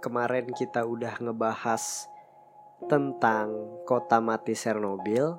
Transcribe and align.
kemarin 0.00 0.48
kita 0.56 0.82
udah 0.82 1.20
ngebahas 1.20 2.08
tentang 2.88 3.52
kota 3.84 4.18
mati 4.18 4.56
Chernobyl, 4.56 5.36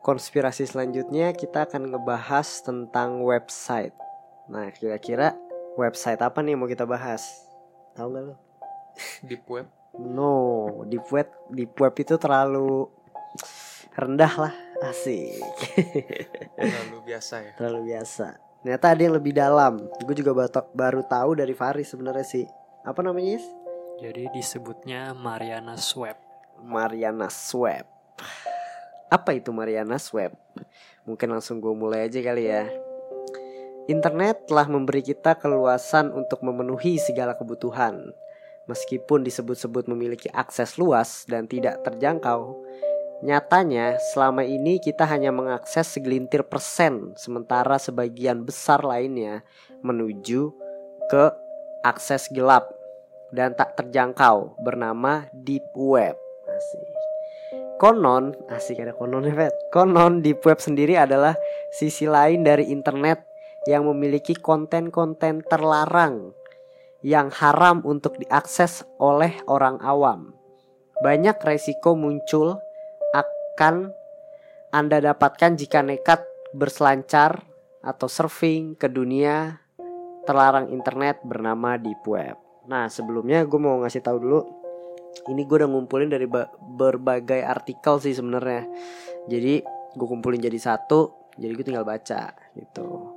konspirasi 0.00 0.64
selanjutnya 0.64 1.36
kita 1.36 1.68
akan 1.68 1.92
ngebahas 1.92 2.64
tentang 2.64 3.20
website. 3.20 3.92
Nah, 4.48 4.72
kira-kira 4.72 5.36
website 5.76 6.18
apa 6.24 6.40
nih 6.40 6.56
yang 6.56 6.64
mau 6.64 6.70
kita 6.72 6.88
bahas? 6.88 7.22
Tahu 7.94 8.08
nggak 8.08 8.24
lo? 8.24 8.34
Deep 9.28 9.44
web. 9.46 9.68
No, 10.00 10.32
deep 10.88 11.06
web, 11.12 11.28
deep 11.52 11.76
web 11.76 11.94
itu 11.98 12.16
terlalu 12.16 12.88
rendah 13.92 14.48
lah, 14.48 14.54
asik. 14.88 15.44
Lalu 16.56 16.98
biasa 17.04 17.34
ya. 17.44 17.52
terlalu 17.58 17.92
biasa. 17.92 18.26
Ternyata 18.60 18.86
ada 18.92 19.00
yang 19.02 19.16
lebih 19.16 19.32
dalam. 19.34 19.80
Gue 20.04 20.14
juga 20.14 20.36
baru, 20.36 20.50
baru 20.76 21.00
tahu 21.04 21.30
dari 21.40 21.56
Faris 21.56 21.90
sebenarnya 21.90 22.24
sih. 22.24 22.46
Apa 22.84 23.00
namanya? 23.04 23.36
Yis? 23.36 23.46
Jadi 24.00 24.32
disebutnya 24.32 25.12
Mariana 25.12 25.76
Web 25.76 26.30
Mariana 26.64 27.28
Web. 27.56 27.86
Apa 29.10 29.30
itu 29.36 29.50
Mariana 29.50 29.96
Web? 30.12 30.36
Mungkin 31.08 31.28
langsung 31.32 31.58
gue 31.58 31.72
mulai 31.72 32.06
aja 32.06 32.20
kali 32.20 32.46
ya. 32.46 32.68
Internet 33.88 34.46
telah 34.46 34.70
memberi 34.70 35.02
kita 35.02 35.34
keluasan 35.34 36.14
untuk 36.14 36.44
memenuhi 36.46 37.00
segala 37.00 37.34
kebutuhan. 37.34 38.12
Meskipun 38.70 39.26
disebut-sebut 39.26 39.90
memiliki 39.90 40.30
akses 40.30 40.78
luas 40.78 41.26
dan 41.26 41.50
tidak 41.50 41.82
terjangkau, 41.82 42.54
Nyatanya, 43.20 44.00
selama 44.00 44.48
ini 44.48 44.80
kita 44.80 45.04
hanya 45.04 45.28
mengakses 45.28 45.92
segelintir 45.92 46.40
persen, 46.40 47.12
sementara 47.20 47.76
sebagian 47.76 48.48
besar 48.48 48.80
lainnya 48.80 49.44
menuju 49.84 50.56
ke 51.12 51.28
akses 51.82 52.28
gelap 52.32 52.68
dan 53.30 53.54
tak 53.54 53.78
terjangkau 53.78 54.58
bernama 54.60 55.26
deep 55.32 55.64
web. 55.74 56.18
Asik. 56.50 56.88
Konon, 57.80 58.36
asik 58.52 58.84
ada 58.84 58.92
kononnya, 58.92 59.32
Fet. 59.32 59.54
Konon 59.72 60.20
deep 60.20 60.44
web 60.44 60.60
sendiri 60.60 61.00
adalah 61.00 61.32
sisi 61.72 62.04
lain 62.04 62.44
dari 62.44 62.68
internet 62.68 63.24
yang 63.64 63.88
memiliki 63.88 64.36
konten-konten 64.36 65.40
terlarang 65.44 66.36
yang 67.00 67.32
haram 67.32 67.80
untuk 67.88 68.20
diakses 68.20 68.84
oleh 69.00 69.40
orang 69.48 69.80
awam. 69.80 70.36
Banyak 71.00 71.40
resiko 71.40 71.96
muncul 71.96 72.60
akan 73.16 73.96
Anda 74.68 75.00
dapatkan 75.00 75.56
jika 75.56 75.80
nekat 75.80 76.20
berselancar 76.52 77.48
atau 77.80 78.06
surfing 78.06 78.76
ke 78.76 78.92
dunia 78.92 79.64
terlarang 80.24 80.72
internet 80.72 81.22
bernama 81.24 81.76
deep 81.80 82.04
web. 82.08 82.36
Nah 82.68 82.86
sebelumnya 82.92 83.44
gue 83.44 83.60
mau 83.60 83.80
ngasih 83.80 84.02
tahu 84.04 84.16
dulu, 84.20 84.40
ini 85.32 85.42
gue 85.44 85.56
udah 85.64 85.70
ngumpulin 85.70 86.10
dari 86.10 86.28
berbagai 86.60 87.40
artikel 87.42 87.98
sih 87.98 88.14
sebenarnya. 88.14 88.68
Jadi 89.26 89.64
gue 89.96 90.06
kumpulin 90.06 90.40
jadi 90.40 90.58
satu, 90.60 91.32
jadi 91.36 91.52
gue 91.52 91.64
tinggal 91.66 91.86
baca 91.88 92.32
gitu. 92.54 93.16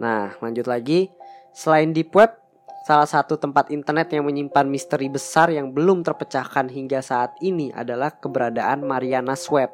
Nah 0.00 0.34
lanjut 0.40 0.66
lagi, 0.66 1.10
selain 1.52 1.92
deep 1.92 2.14
web, 2.14 2.44
Salah 2.84 3.08
satu 3.08 3.40
tempat 3.40 3.72
internet 3.72 4.12
yang 4.12 4.28
menyimpan 4.28 4.68
misteri 4.68 5.08
besar 5.08 5.48
yang 5.48 5.72
belum 5.72 6.04
terpecahkan 6.04 6.68
hingga 6.68 7.00
saat 7.00 7.32
ini 7.40 7.72
adalah 7.72 8.12
keberadaan 8.12 8.84
Marianas 8.84 9.48
Web. 9.48 9.72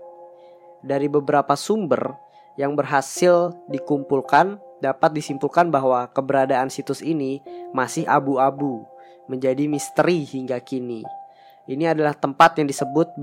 Dari 0.86 1.10
beberapa 1.10 1.58
sumber 1.58 2.14
yang 2.54 2.78
berhasil 2.78 3.50
dikumpulkan, 3.66 4.62
dapat 4.80 5.14
disimpulkan 5.14 5.68
bahwa 5.68 6.08
keberadaan 6.10 6.72
situs 6.72 7.04
ini 7.04 7.44
masih 7.76 8.08
abu-abu, 8.08 8.84
menjadi 9.28 9.68
misteri 9.70 10.24
hingga 10.26 10.58
kini. 10.60 11.04
Ini 11.70 11.94
adalah 11.94 12.16
tempat 12.16 12.58
yang 12.58 12.66
disebut 12.66 13.14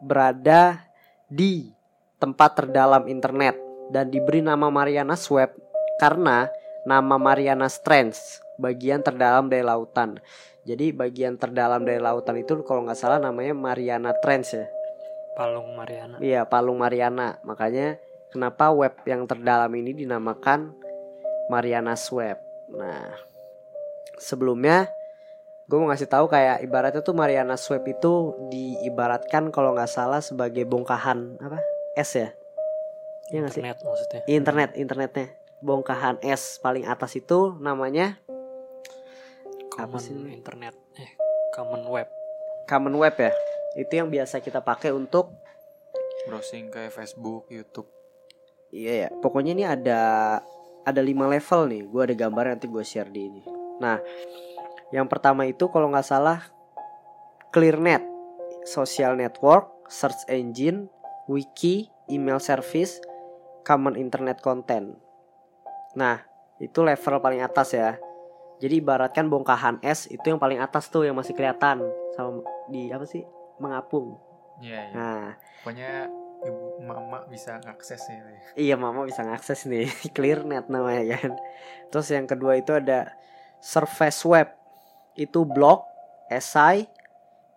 berada 0.00 0.80
di 1.28 1.74
tempat 2.16 2.64
terdalam 2.64 3.04
internet 3.06 3.58
dan 3.92 4.08
diberi 4.08 4.40
nama 4.40 4.72
Marianas 4.72 5.28
Web 5.28 5.52
karena 6.00 6.48
nama 6.88 7.20
Marianas 7.20 7.82
Trench 7.84 8.16
bagian 8.56 9.04
terdalam 9.04 9.46
dari 9.52 9.62
lautan. 9.62 10.16
Jadi 10.64 10.92
bagian 10.92 11.36
terdalam 11.36 11.84
dari 11.84 12.00
lautan 12.00 12.36
itu 12.40 12.60
kalau 12.64 12.84
nggak 12.84 12.98
salah 12.98 13.20
namanya 13.20 13.52
Mariana 13.52 14.12
Trench 14.18 14.52
ya. 14.52 14.66
Palung 15.38 15.78
Mariana. 15.78 16.18
Iya, 16.18 16.42
Palung 16.50 16.82
Mariana. 16.82 17.38
Makanya 17.46 17.94
kenapa 18.32 18.70
web 18.72 18.94
yang 19.04 19.24
terdalam 19.24 19.70
ini 19.74 19.92
dinamakan 20.04 20.72
Marianas 21.48 22.04
Web. 22.12 22.38
Nah, 22.72 23.16
sebelumnya 24.20 24.88
gue 25.68 25.76
mau 25.76 25.88
ngasih 25.92 26.08
tahu 26.08 26.28
kayak 26.28 26.64
ibaratnya 26.64 27.00
tuh 27.00 27.16
Marianas 27.16 27.64
Web 27.68 27.84
itu 27.88 28.36
diibaratkan 28.52 29.52
kalau 29.52 29.76
nggak 29.76 29.90
salah 29.90 30.20
sebagai 30.20 30.64
bongkahan 30.68 31.40
apa 31.40 31.60
es 31.96 32.12
ya? 32.16 32.32
Iya 33.28 33.48
sih? 33.52 33.60
Internet 33.60 33.78
maksudnya. 33.84 34.20
Internet, 34.28 34.70
internetnya. 34.76 35.26
Bongkahan 35.58 36.22
es 36.22 36.56
paling 36.62 36.86
atas 36.86 37.18
itu 37.18 37.58
namanya 37.58 38.16
common 39.78 39.94
apa 39.94 39.98
sih 40.02 40.14
internet 40.34 40.74
eh 40.98 41.10
common 41.54 41.86
web 41.86 42.10
common 42.66 42.94
web 42.98 43.14
ya 43.14 43.30
itu 43.78 43.92
yang 43.94 44.10
biasa 44.10 44.42
kita 44.42 44.58
pakai 44.58 44.90
untuk 44.90 45.30
browsing 46.26 46.66
kayak 46.74 46.90
Facebook 46.90 47.46
YouTube 47.46 47.86
iya 48.72 49.06
ya. 49.06 49.08
Pokoknya 49.20 49.52
ini 49.56 49.64
ada 49.64 50.02
ada 50.84 51.00
lima 51.04 51.28
level 51.28 51.68
nih. 51.68 51.82
Gue 51.88 52.02
ada 52.08 52.14
gambar 52.16 52.56
nanti 52.56 52.66
gue 52.68 52.84
share 52.84 53.10
di 53.12 53.20
ini. 53.28 53.42
Nah 53.80 54.00
yang 54.94 55.06
pertama 55.06 55.44
itu 55.44 55.68
kalau 55.68 55.92
nggak 55.92 56.06
salah 56.06 56.40
ClearNet 57.52 58.00
social 58.64 59.16
network 59.16 59.68
search 59.88 60.24
engine 60.28 60.88
wiki 61.28 61.88
email 62.08 62.40
service 62.40 63.00
common 63.64 63.96
internet 63.96 64.40
content. 64.40 64.96
Nah 65.96 66.24
itu 66.58 66.80
level 66.80 67.20
paling 67.20 67.44
atas 67.44 67.76
ya. 67.76 67.96
Jadi 68.58 68.82
ibaratkan 68.82 69.30
bongkahan 69.30 69.78
es 69.86 70.10
itu 70.10 70.34
yang 70.34 70.42
paling 70.42 70.58
atas 70.58 70.90
tuh 70.90 71.06
yang 71.06 71.14
masih 71.14 71.36
kelihatan. 71.36 71.84
Sama 72.18 72.42
di 72.66 72.90
apa 72.90 73.06
sih? 73.06 73.22
Mengapung. 73.62 74.18
Iya. 74.58 74.90
iya. 74.90 74.94
Nah, 74.94 75.24
pokoknya 75.62 76.10
ibu 76.46 76.78
mama 76.84 77.26
bisa 77.26 77.58
ngakses 77.62 78.02
ya. 78.06 78.20
Iya 78.54 78.74
mama 78.78 79.06
bisa 79.06 79.26
ngakses 79.26 79.66
nih 79.66 79.90
clear 80.16 80.46
net 80.46 80.70
namanya 80.70 81.18
kan. 81.18 81.32
Terus 81.90 82.08
yang 82.14 82.26
kedua 82.30 82.58
itu 82.58 82.74
ada 82.74 83.14
surface 83.58 84.22
web 84.22 84.48
itu 85.18 85.42
blog, 85.42 85.82
esai, 86.30 86.86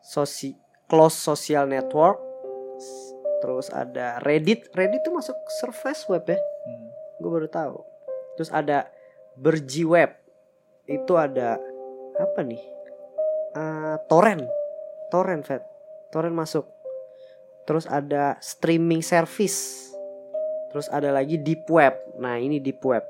sosi, 0.01 0.57
close 0.89 1.17
social 1.17 1.69
network. 1.69 2.17
Terus 3.41 3.73
ada 3.73 4.21
Reddit, 4.21 4.69
Reddit 4.73 5.01
tuh 5.01 5.13
masuk 5.13 5.37
surface 5.61 6.05
web 6.09 6.25
ya. 6.29 6.37
Hmm. 6.37 6.89
Gue 7.21 7.29
baru 7.29 7.49
tahu. 7.49 7.77
Terus 8.37 8.49
ada 8.49 8.89
berji 9.37 9.85
web 9.87 10.11
itu 10.89 11.13
ada 11.15 11.55
apa 12.19 12.39
nih 12.43 12.61
uh, 13.55 13.95
torrent 14.11 14.43
torrent 15.07 15.43
vet 15.47 15.63
torrent 16.11 16.35
masuk 16.35 16.67
terus 17.65 17.85
ada 17.85 18.37
streaming 18.41 19.05
service. 19.05 19.89
Terus 20.71 20.87
ada 20.87 21.11
lagi 21.11 21.35
deep 21.35 21.67
web. 21.67 21.93
Nah 22.17 22.39
ini 22.39 22.63
deep 22.63 22.79
web. 22.83 23.03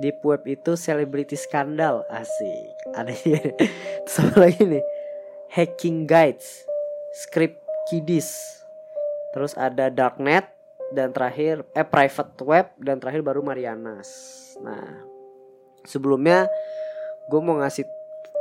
Deep 0.00 0.24
web 0.24 0.40
itu 0.48 0.72
celebrity 0.74 1.36
skandal. 1.36 2.02
Asik. 2.08 2.96
Ada 2.96 3.12
terus 4.04 4.18
apa 4.24 4.36
lagi 4.48 4.62
nih? 4.64 4.84
Hacking 5.52 6.08
guides. 6.08 6.64
Script 7.12 7.60
kiddies. 7.92 8.32
Terus 9.36 9.52
ada 9.56 9.92
darknet 9.92 10.48
dan 10.92 11.12
terakhir 11.12 11.64
eh 11.72 11.84
private 11.84 12.36
web 12.44 12.66
dan 12.80 13.00
terakhir 13.00 13.20
baru 13.20 13.44
Marianas. 13.44 14.08
Nah 14.64 15.08
sebelumnya 15.84 16.48
gue 17.28 17.40
mau 17.40 17.60
ngasih 17.60 17.84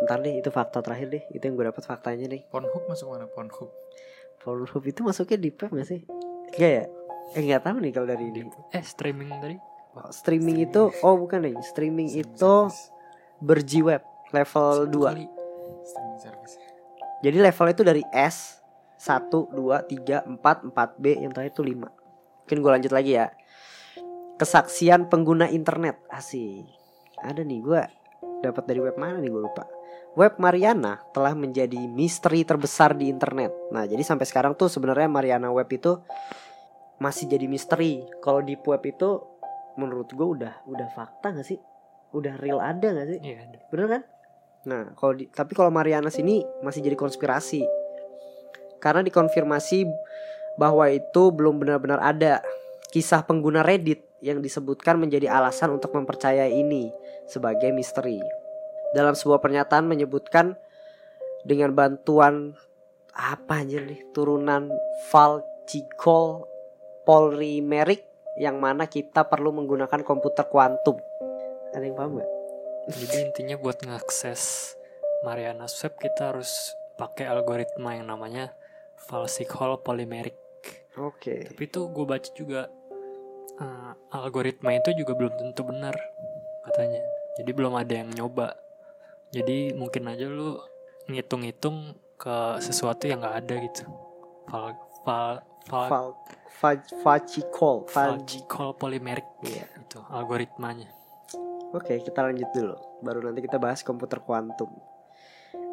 ntar 0.07 0.23
deh 0.23 0.39
itu 0.39 0.47
fakta 0.51 0.79
terakhir 0.79 1.07
deh. 1.11 1.23
Itu 1.35 1.43
yang 1.51 1.59
gue 1.59 1.67
dapat 1.67 1.83
faktanya 1.83 2.31
nih 2.31 2.47
Pornhub 2.47 2.87
masuk 2.87 3.11
mana? 3.11 3.27
Pornhub 3.27 3.71
Pornhub 4.41 4.83
itu 4.89 5.05
masuknya 5.05 5.37
di 5.37 5.49
pep 5.53 5.69
gak 5.69 5.87
sih? 5.87 6.01
Enggak 6.57 6.71
ya? 6.71 6.85
Eh 7.31 7.41
nggak 7.47 7.63
tahu 7.63 7.77
nih 7.79 7.91
kalau 7.93 8.07
dari 8.09 8.25
ini. 8.27 8.41
Eh 8.73 8.83
streaming 8.83 9.29
tadi? 9.39 9.57
Oh, 9.91 10.07
streaming, 10.07 10.57
itu 10.63 10.87
oh 11.03 11.15
bukan 11.19 11.43
nih. 11.43 11.55
Streaming, 11.59 12.07
streaming 12.07 12.09
itu 12.23 12.53
berji 13.43 13.79
web 13.83 14.03
level 14.31 14.87
2 14.87 15.27
streaming 15.83 16.19
service. 16.19 16.55
Jadi 17.21 17.37
levelnya 17.37 17.73
itu 17.75 17.85
dari 17.85 18.03
S 18.15 18.63
1, 19.01 19.29
2, 19.29 19.53
3, 19.53 20.29
4, 20.29 20.73
4B 20.73 21.05
Yang 21.25 21.31
terakhir 21.33 21.53
itu 21.57 21.63
5 21.65 21.89
Mungkin 22.45 22.57
gue 22.61 22.71
lanjut 22.71 22.91
lagi 22.93 23.11
ya. 23.17 23.27
Kesaksian 24.37 25.09
pengguna 25.09 25.49
internet. 25.49 26.01
Asik. 26.09 26.65
Ada 27.21 27.45
nih 27.45 27.61
gue 27.61 27.81
dapat 28.41 28.63
dari 28.65 28.79
web 28.81 28.97
mana 28.97 29.21
nih 29.21 29.29
gue 29.29 29.41
lupa 29.41 29.63
Web 30.11 30.43
Mariana 30.43 30.99
telah 31.15 31.31
menjadi 31.31 31.79
misteri 31.87 32.43
terbesar 32.43 32.91
di 32.95 33.07
internet 33.07 33.51
Nah 33.71 33.87
jadi 33.87 34.03
sampai 34.03 34.27
sekarang 34.27 34.59
tuh 34.59 34.67
sebenarnya 34.67 35.07
Mariana 35.07 35.47
Web 35.49 35.71
itu 35.71 36.03
Masih 36.99 37.31
jadi 37.31 37.47
misteri 37.47 38.03
Kalau 38.19 38.43
di 38.43 38.59
web 38.59 38.83
itu 38.83 39.31
menurut 39.79 40.11
gue 40.11 40.27
udah 40.27 40.67
udah 40.67 40.87
fakta 40.91 41.31
gak 41.31 41.47
sih? 41.47 41.59
Udah 42.11 42.35
real 42.39 42.59
ada 42.59 42.91
gak 42.91 43.07
sih? 43.07 43.19
Iya, 43.23 43.47
ada. 43.47 43.59
Bener 43.71 43.87
kan? 43.87 44.01
Nah, 44.67 44.83
kalau 44.93 45.17
di, 45.17 45.25
tapi 45.31 45.57
kalau 45.57 45.73
Mariana 45.73 46.11
sini 46.13 46.43
masih 46.61 46.83
jadi 46.85 46.93
konspirasi. 46.99 47.65
Karena 48.77 49.01
dikonfirmasi 49.05 49.87
bahwa 50.59 50.85
itu 50.91 51.31
belum 51.33 51.61
benar-benar 51.61 52.01
ada. 52.01 52.43
Kisah 52.91 53.23
pengguna 53.23 53.63
Reddit 53.63 54.03
yang 54.19 54.43
disebutkan 54.43 54.99
menjadi 54.99 55.31
alasan 55.31 55.71
untuk 55.71 55.95
mempercayai 55.95 56.51
ini 56.51 56.91
sebagai 57.25 57.71
misteri. 57.71 58.40
Dalam 58.91 59.15
sebuah 59.15 59.39
pernyataan 59.39 59.87
menyebutkan 59.87 60.59
dengan 61.47 61.71
bantuan 61.73 62.55
apa 63.11 63.63
anjir 63.63 63.83
nih 63.83 64.01
turunan 64.15 64.71
Falchicol 65.11 66.47
polymeric 67.03 68.07
yang 68.39 68.59
mana 68.63 68.87
kita 68.87 69.27
perlu 69.27 69.51
menggunakan 69.51 70.03
komputer 70.03 70.47
kuantum. 70.47 70.99
Ada 71.75 71.83
yang 71.83 71.95
paham 71.97 72.19
gak? 72.19 72.29
Jadi 72.91 73.17
intinya 73.29 73.55
buat 73.59 73.77
ngakses 73.83 74.73
Mariana 75.21 75.69
Web 75.69 75.93
kita 76.01 76.33
harus 76.33 76.49
pakai 76.97 77.29
algoritma 77.29 77.93
yang 77.97 78.09
namanya 78.09 78.53
Falsichol 78.97 79.81
polymeric. 79.81 80.37
Oke. 80.97 81.47
Tapi 81.47 81.61
itu 81.65 81.79
gue 81.89 82.05
baca 82.05 82.29
juga 82.33 82.69
eh, 83.61 83.91
algoritma 84.13 84.75
itu 84.75 84.93
juga 84.97 85.13
belum 85.17 85.33
tentu 85.37 85.61
benar 85.65 85.95
katanya. 86.69 87.01
Jadi 87.39 87.51
belum 87.53 87.73
ada 87.77 87.93
yang 87.93 88.09
nyoba. 88.11 88.53
Jadi 89.31 89.71
mungkin 89.73 90.11
aja 90.11 90.27
lu 90.27 90.59
ngitung-ngitung 91.07 91.95
ke 92.19 92.35
sesuatu 92.59 93.07
yang 93.07 93.23
nggak 93.23 93.37
ada 93.47 93.53
gitu. 93.63 93.83
Fal 94.51 94.75
fal 95.01 95.35
fal 95.65 95.87
Fal 95.87 96.07
Fal 96.51 96.77
Falchicol 97.01 97.87
Fal 97.89 98.21
Falsichol 98.21 98.77
polymeric 98.77 99.25
Iya. 99.41 99.65
itu 99.81 99.99
algoritmanya. 100.11 100.91
Oke, 101.71 102.03
kita 102.03 102.27
lanjut 102.27 102.51
dulu. 102.51 102.75
Baru 103.01 103.23
nanti 103.23 103.39
kita 103.41 103.55
bahas 103.55 103.81
komputer 103.81 104.19
kuantum. 104.19 104.67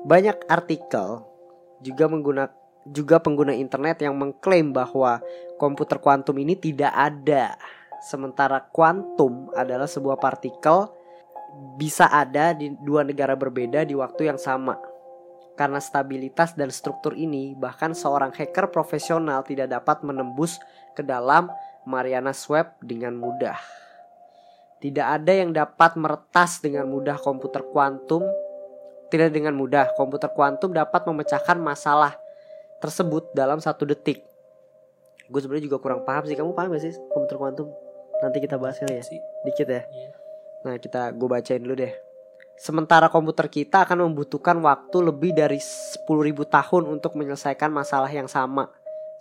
Banyak 0.07 0.47
artikel 0.47 1.27
juga 1.83 2.07
mengguna 2.07 2.49
juga 2.89 3.21
pengguna 3.21 3.53
internet 3.53 4.01
yang 4.01 4.17
mengklaim 4.17 4.73
bahwa 4.73 5.21
komputer 5.61 5.99
kuantum 6.01 6.39
ini 6.39 6.55
tidak 6.57 6.95
ada. 6.95 7.59
Sementara 7.99 8.63
kuantum 8.63 9.51
adalah 9.53 9.91
sebuah 9.91 10.17
partikel 10.17 10.89
bisa 11.79 12.11
ada 12.11 12.55
di 12.55 12.75
dua 12.83 13.07
negara 13.07 13.39
berbeda 13.39 13.87
di 13.87 13.95
waktu 13.95 14.31
yang 14.31 14.39
sama. 14.39 14.79
Karena 15.59 15.83
stabilitas 15.83 16.55
dan 16.55 16.71
struktur 16.71 17.19
ini, 17.19 17.55
bahkan 17.59 17.91
seorang 17.91 18.31
hacker 18.31 18.71
profesional 18.71 19.43
tidak 19.43 19.75
dapat 19.75 20.07
menembus 20.07 20.63
ke 20.95 21.03
dalam 21.03 21.51
Marianas 21.83 22.47
Web 22.47 22.79
dengan 22.79 23.19
mudah. 23.19 23.59
Tidak 24.79 25.03
ada 25.03 25.33
yang 25.35 25.51
dapat 25.51 25.99
meretas 25.99 26.63
dengan 26.63 26.87
mudah 26.87 27.19
komputer 27.19 27.67
kuantum. 27.75 28.23
Tidak 29.11 29.35
dengan 29.35 29.59
mudah 29.59 29.91
komputer 29.99 30.31
kuantum 30.31 30.71
dapat 30.71 31.03
memecahkan 31.03 31.59
masalah 31.59 32.15
tersebut 32.79 33.35
dalam 33.35 33.59
satu 33.59 33.83
detik. 33.83 34.23
Gue 35.27 35.43
sebenarnya 35.43 35.67
juga 35.67 35.83
kurang 35.83 36.07
paham 36.07 36.23
sih. 36.31 36.39
Kamu 36.39 36.55
paham 36.55 36.71
gak 36.71 36.87
sih 36.87 36.95
komputer 37.11 37.35
kuantum? 37.35 37.69
Nanti 38.23 38.39
kita 38.39 38.55
bahas 38.55 38.79
kali 38.79 38.95
ya. 38.95 39.03
Dikit 39.43 39.67
ya. 39.67 39.83
iya. 39.91 40.18
Nah 40.67 40.75
kita 40.79 41.15
gue 41.15 41.29
bacain 41.29 41.63
dulu 41.63 41.79
deh. 41.79 41.95
Sementara 42.59 43.07
komputer 43.07 43.47
kita 43.47 43.87
akan 43.87 44.11
membutuhkan 44.11 44.59
waktu 44.59 44.99
lebih 44.99 45.31
dari 45.31 45.63
10.000 45.63 46.03
tahun 46.43 46.83
untuk 46.91 47.15
menyelesaikan 47.15 47.71
masalah 47.71 48.11
yang 48.11 48.27
sama. 48.27 48.67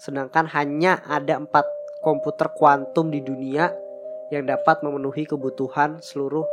Sedangkan 0.02 0.50
hanya 0.58 1.06
ada 1.06 1.38
empat 1.38 1.66
komputer 2.02 2.50
kuantum 2.58 3.14
di 3.14 3.22
dunia 3.22 3.70
yang 4.34 4.50
dapat 4.50 4.82
memenuhi 4.82 5.30
kebutuhan 5.30 6.02
seluruh 6.02 6.46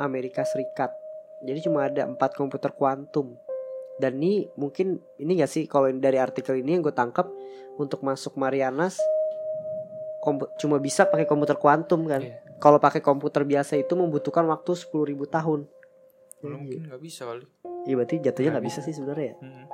Amerika 0.00 0.42
Serikat. 0.48 0.96
Jadi 1.44 1.68
cuma 1.68 1.84
ada 1.84 2.08
empat 2.08 2.32
komputer 2.32 2.72
kuantum. 2.72 3.36
Dan 4.00 4.18
ini 4.18 4.48
mungkin 4.56 5.04
ini 5.20 5.36
gak 5.36 5.52
sih 5.52 5.68
kalau 5.68 5.92
dari 5.92 6.16
artikel 6.16 6.56
ini 6.58 6.80
yang 6.80 6.82
gue 6.82 6.96
tangkap 6.96 7.28
untuk 7.76 8.00
masuk 8.00 8.40
Marianas 8.40 8.96
cuma 10.56 10.78
bisa 10.78 11.04
pakai 11.06 11.26
komputer 11.26 11.58
kuantum 11.58 12.06
kan. 12.06 12.22
Iya. 12.22 12.41
Kalau 12.62 12.78
pakai 12.78 13.02
komputer 13.02 13.42
biasa 13.42 13.74
itu 13.74 13.98
membutuhkan 13.98 14.46
waktu 14.46 14.78
10.000 14.78 15.18
tahun. 15.26 15.66
mungkin 16.42 16.90
nggak 16.90 16.98
bisa 16.98 17.22
kali 17.22 17.46
Iya 17.86 17.94
berarti 17.98 18.18
jatuhnya 18.18 18.50
Nggak 18.58 18.66
bisa. 18.66 18.78
bisa. 18.82 18.86
sih 18.86 18.94
sebenarnya 18.94 19.26
ya. 19.30 19.36
Mm. 19.42 19.66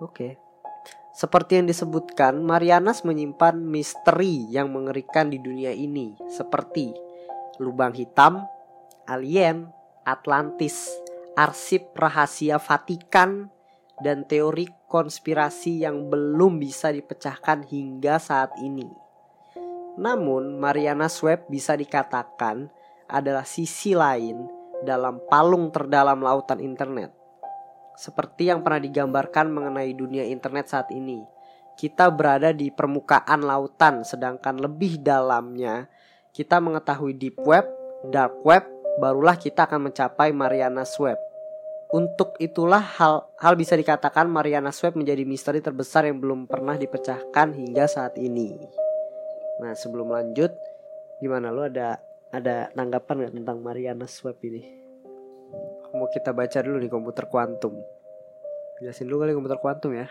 Oke. 0.00 0.28
Seperti 1.12 1.60
yang 1.60 1.66
disebutkan, 1.68 2.40
Marianas 2.40 3.04
menyimpan 3.04 3.56
misteri 3.56 4.48
yang 4.48 4.72
mengerikan 4.72 5.28
di 5.28 5.36
dunia 5.36 5.72
ini, 5.72 6.16
seperti 6.28 6.92
lubang 7.60 7.92
hitam, 7.92 8.44
alien, 9.04 9.68
Atlantis, 10.04 10.88
arsip 11.36 11.92
rahasia 11.92 12.56
Vatikan, 12.56 13.52
dan 14.00 14.24
teori 14.24 14.68
konspirasi 14.88 15.84
yang 15.84 16.08
belum 16.08 16.56
bisa 16.56 16.88
dipecahkan 16.88 17.68
hingga 17.68 18.16
saat 18.16 18.56
ini. 18.64 18.88
Namun, 20.00 20.56
Marianas 20.56 21.20
Web 21.20 21.52
bisa 21.52 21.76
dikatakan 21.76 22.72
adalah 23.04 23.44
sisi 23.44 23.92
lain 23.92 24.48
dalam 24.80 25.20
palung 25.28 25.68
terdalam 25.68 26.24
lautan 26.24 26.56
internet. 26.64 27.12
Seperti 28.00 28.48
yang 28.48 28.64
pernah 28.64 28.80
digambarkan 28.80 29.52
mengenai 29.52 29.92
dunia 29.92 30.24
internet 30.24 30.72
saat 30.72 30.88
ini, 30.88 31.20
kita 31.76 32.08
berada 32.08 32.56
di 32.56 32.72
permukaan 32.72 33.44
lautan, 33.44 34.00
sedangkan 34.00 34.56
lebih 34.56 35.04
dalamnya 35.04 35.84
kita 36.32 36.56
mengetahui 36.64 37.20
deep 37.20 37.36
web, 37.44 37.68
dark 38.08 38.40
web, 38.40 38.64
barulah 38.96 39.36
kita 39.36 39.68
akan 39.68 39.92
mencapai 39.92 40.32
Marianas 40.32 40.96
Web. 40.96 41.20
Untuk 41.90 42.38
itulah 42.38 42.80
hal 42.80 43.26
hal 43.42 43.58
bisa 43.58 43.74
dikatakan 43.74 44.30
Marianas 44.30 44.78
Web 44.80 44.94
menjadi 44.94 45.26
misteri 45.26 45.58
terbesar 45.58 46.06
yang 46.06 46.22
belum 46.22 46.46
pernah 46.46 46.78
dipecahkan 46.78 47.50
hingga 47.50 47.84
saat 47.90 48.14
ini. 48.14 48.54
Nah, 49.60 49.76
sebelum 49.76 50.08
lanjut, 50.08 50.56
gimana 51.20 51.52
lu 51.52 51.68
ada 51.68 52.00
ada 52.32 52.72
tanggapan 52.72 53.28
nggak 53.28 53.34
tentang 53.36 53.58
Marianas 53.60 54.16
Web 54.24 54.40
ini? 54.48 54.64
Mau 55.92 56.08
kita 56.08 56.32
baca 56.32 56.58
dulu 56.64 56.80
nih 56.80 56.88
komputer 56.88 57.28
kuantum. 57.28 57.76
Jelasin 58.80 59.10
dulu 59.10 59.26
kali 59.26 59.36
komputer 59.36 59.58
kuantum 59.60 59.92
ya. 59.92 60.08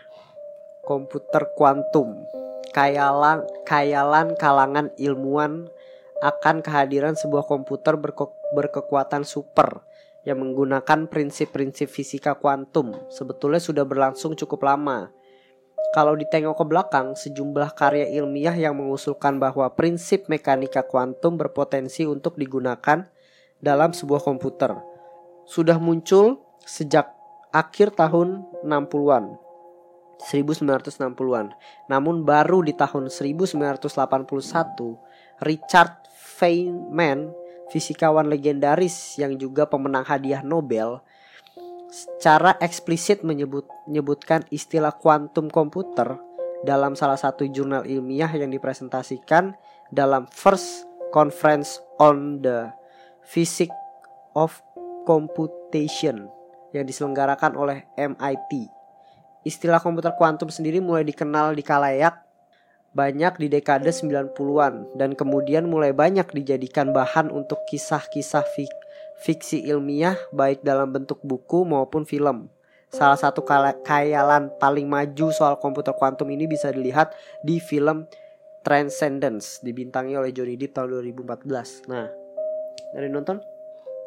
Komputer 0.86 1.50
kuantum. 1.58 2.13
Kayalan 2.70 3.41
kayalan 3.65 4.38
kalangan 4.38 4.94
ilmuwan 5.01 5.65
akan 6.22 6.62
kehadiran 6.62 7.18
sebuah 7.18 7.50
komputer 7.50 7.98
berke- 7.98 8.38
berkekuatan 8.53 9.25
super 9.25 9.82
yang 10.27 10.44
menggunakan 10.44 11.10
prinsip-prinsip 11.10 11.89
fisika 11.89 12.38
kuantum. 12.38 12.94
Sebetulnya 13.10 13.58
sudah 13.58 13.88
berlangsung 13.88 14.38
cukup 14.38 14.68
lama. 14.68 15.10
Kalau 15.89 16.13
ditengok 16.13 16.53
ke 16.53 16.65
belakang, 16.69 17.17
sejumlah 17.17 17.74
karya 17.74 18.13
ilmiah 18.13 18.53
yang 18.53 18.77
mengusulkan 18.77 19.41
bahwa 19.41 19.65
prinsip 19.74 20.29
mekanika 20.29 20.86
kuantum 20.86 21.33
berpotensi 21.33 22.05
untuk 22.05 22.38
digunakan 22.38 23.09
dalam 23.57 23.91
sebuah 23.91 24.21
komputer. 24.21 24.77
Sudah 25.50 25.81
muncul 25.81 26.38
sejak 26.62 27.09
akhir 27.50 27.98
tahun 27.98 28.45
60-an. 28.62 29.50
1960-an. 30.19 31.55
Namun 31.89 32.27
baru 32.27 32.62
di 32.62 32.75
tahun 32.75 33.09
1981, 33.09 33.89
Richard 35.41 35.93
Feynman, 36.13 37.31
fisikawan 37.71 38.27
legendaris 38.27 39.17
yang 39.17 39.39
juga 39.39 39.65
pemenang 39.65 40.03
hadiah 40.03 40.43
Nobel, 40.43 41.00
secara 41.89 42.53
eksplisit 42.62 43.25
menyebut 43.25 43.65
menyebutkan 43.89 44.46
istilah 44.53 44.93
kuantum 44.93 45.50
komputer 45.50 46.17
dalam 46.62 46.93
salah 46.93 47.17
satu 47.17 47.50
jurnal 47.50 47.84
ilmiah 47.89 48.29
yang 48.29 48.53
dipresentasikan 48.53 49.58
dalam 49.89 50.29
First 50.29 50.86
Conference 51.10 51.81
on 51.98 52.46
the 52.46 52.69
Physics 53.25 53.74
of 54.38 54.62
Computation 55.10 56.29
yang 56.69 56.86
diselenggarakan 56.86 57.58
oleh 57.58 57.89
MIT. 57.98 58.69
Istilah 59.41 59.81
komputer 59.81 60.13
kuantum 60.13 60.53
sendiri 60.53 60.77
mulai 60.77 61.01
dikenal 61.01 61.58
di 61.58 61.65
kalayak 61.65 62.29
banyak 62.93 63.38
di 63.38 63.48
dekade 63.50 63.89
90-an 63.89 64.98
dan 64.98 65.13
kemudian 65.13 65.69
mulai 65.69 65.93
banyak 65.93 66.25
dijadikan 66.34 66.89
bahan 66.89 67.29
untuk 67.29 67.62
kisah-kisah 67.69 68.46
fik- 68.58 68.88
fiksi 69.19 69.67
ilmiah 69.67 70.15
baik 70.31 70.63
dalam 70.63 70.91
bentuk 70.95 71.19
buku 71.21 71.67
maupun 71.67 72.07
film. 72.07 72.47
Salah 72.89 73.19
satu 73.19 73.45
khayalan 73.45 74.49
paling 74.57 74.89
maju 74.89 75.29
soal 75.29 75.61
komputer 75.61 75.93
kuantum 75.93 76.25
ini 76.33 76.49
bisa 76.49 76.73
dilihat 76.73 77.13
di 77.45 77.61
film 77.61 78.09
Transcendence 78.59 79.63
dibintangi 79.63 80.19
oleh 80.19 80.35
Johnny 80.35 80.59
Depp 80.59 80.75
tahun 80.75 80.99
2014. 80.99 81.88
Nah, 81.88 82.11
dari 82.91 83.07
nonton? 83.07 83.39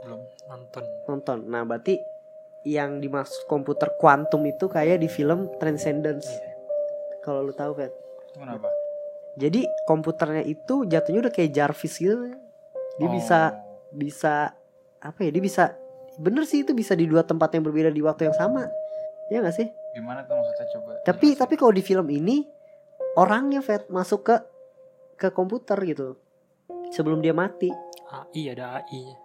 belum 0.02 0.20
nonton 0.50 0.84
Nonton. 1.06 1.38
Nah, 1.46 1.62
berarti 1.62 1.94
yang 2.66 2.98
dimaksud 2.98 3.46
komputer 3.46 3.94
kuantum 3.98 4.42
itu 4.46 4.66
kayak 4.66 4.98
di 4.98 5.06
film 5.06 5.50
Transcendence. 5.62 6.26
Kalau 7.22 7.46
lu 7.46 7.54
tahu 7.54 7.78
kan. 7.78 7.90
kenapa 8.32 8.66
Jadi 9.38 9.64
komputernya 9.88 10.44
itu 10.44 10.84
jatuhnya 10.84 11.28
udah 11.28 11.32
kayak 11.32 11.54
Jarvis 11.54 11.96
gitu. 12.02 12.34
Dia 13.00 13.08
Oh. 13.08 13.12
bisa 13.12 13.40
bisa 13.88 14.52
apa 15.02 15.18
ya? 15.20 15.30
Dia 15.30 15.42
bisa 15.42 15.74
bener 16.14 16.44
sih 16.44 16.62
itu 16.62 16.72
bisa 16.72 16.92
di 16.92 17.04
dua 17.04 17.22
tempat 17.22 17.50
yang 17.52 17.62
berbeda 17.62 17.88
di 17.88 18.00
waktu 18.00 18.26
yang 18.26 18.36
sama. 18.36 18.68
Ya 19.28 19.40
nggak 19.40 19.56
sih? 19.56 19.68
gimana 19.92 20.24
tuh 20.24 20.32
maksudnya 20.34 20.66
coba 20.72 20.90
Tapi 21.04 21.26
jelasin. 21.28 21.40
tapi 21.44 21.54
kalau 21.54 21.68
di 21.70 21.82
film 21.82 22.08
ini 22.08 22.48
orangnya 23.14 23.60
Fed 23.60 23.88
masuk 23.88 24.24
ke 24.24 24.36
ke 25.18 25.28
komputer 25.28 25.76
gitu. 25.84 26.16
Sebelum 26.88 27.20
dia 27.20 27.32
mati. 27.32 27.68
AI 28.08 28.42
ada 28.48 28.80
AI 28.80 29.00
nya 29.02 29.16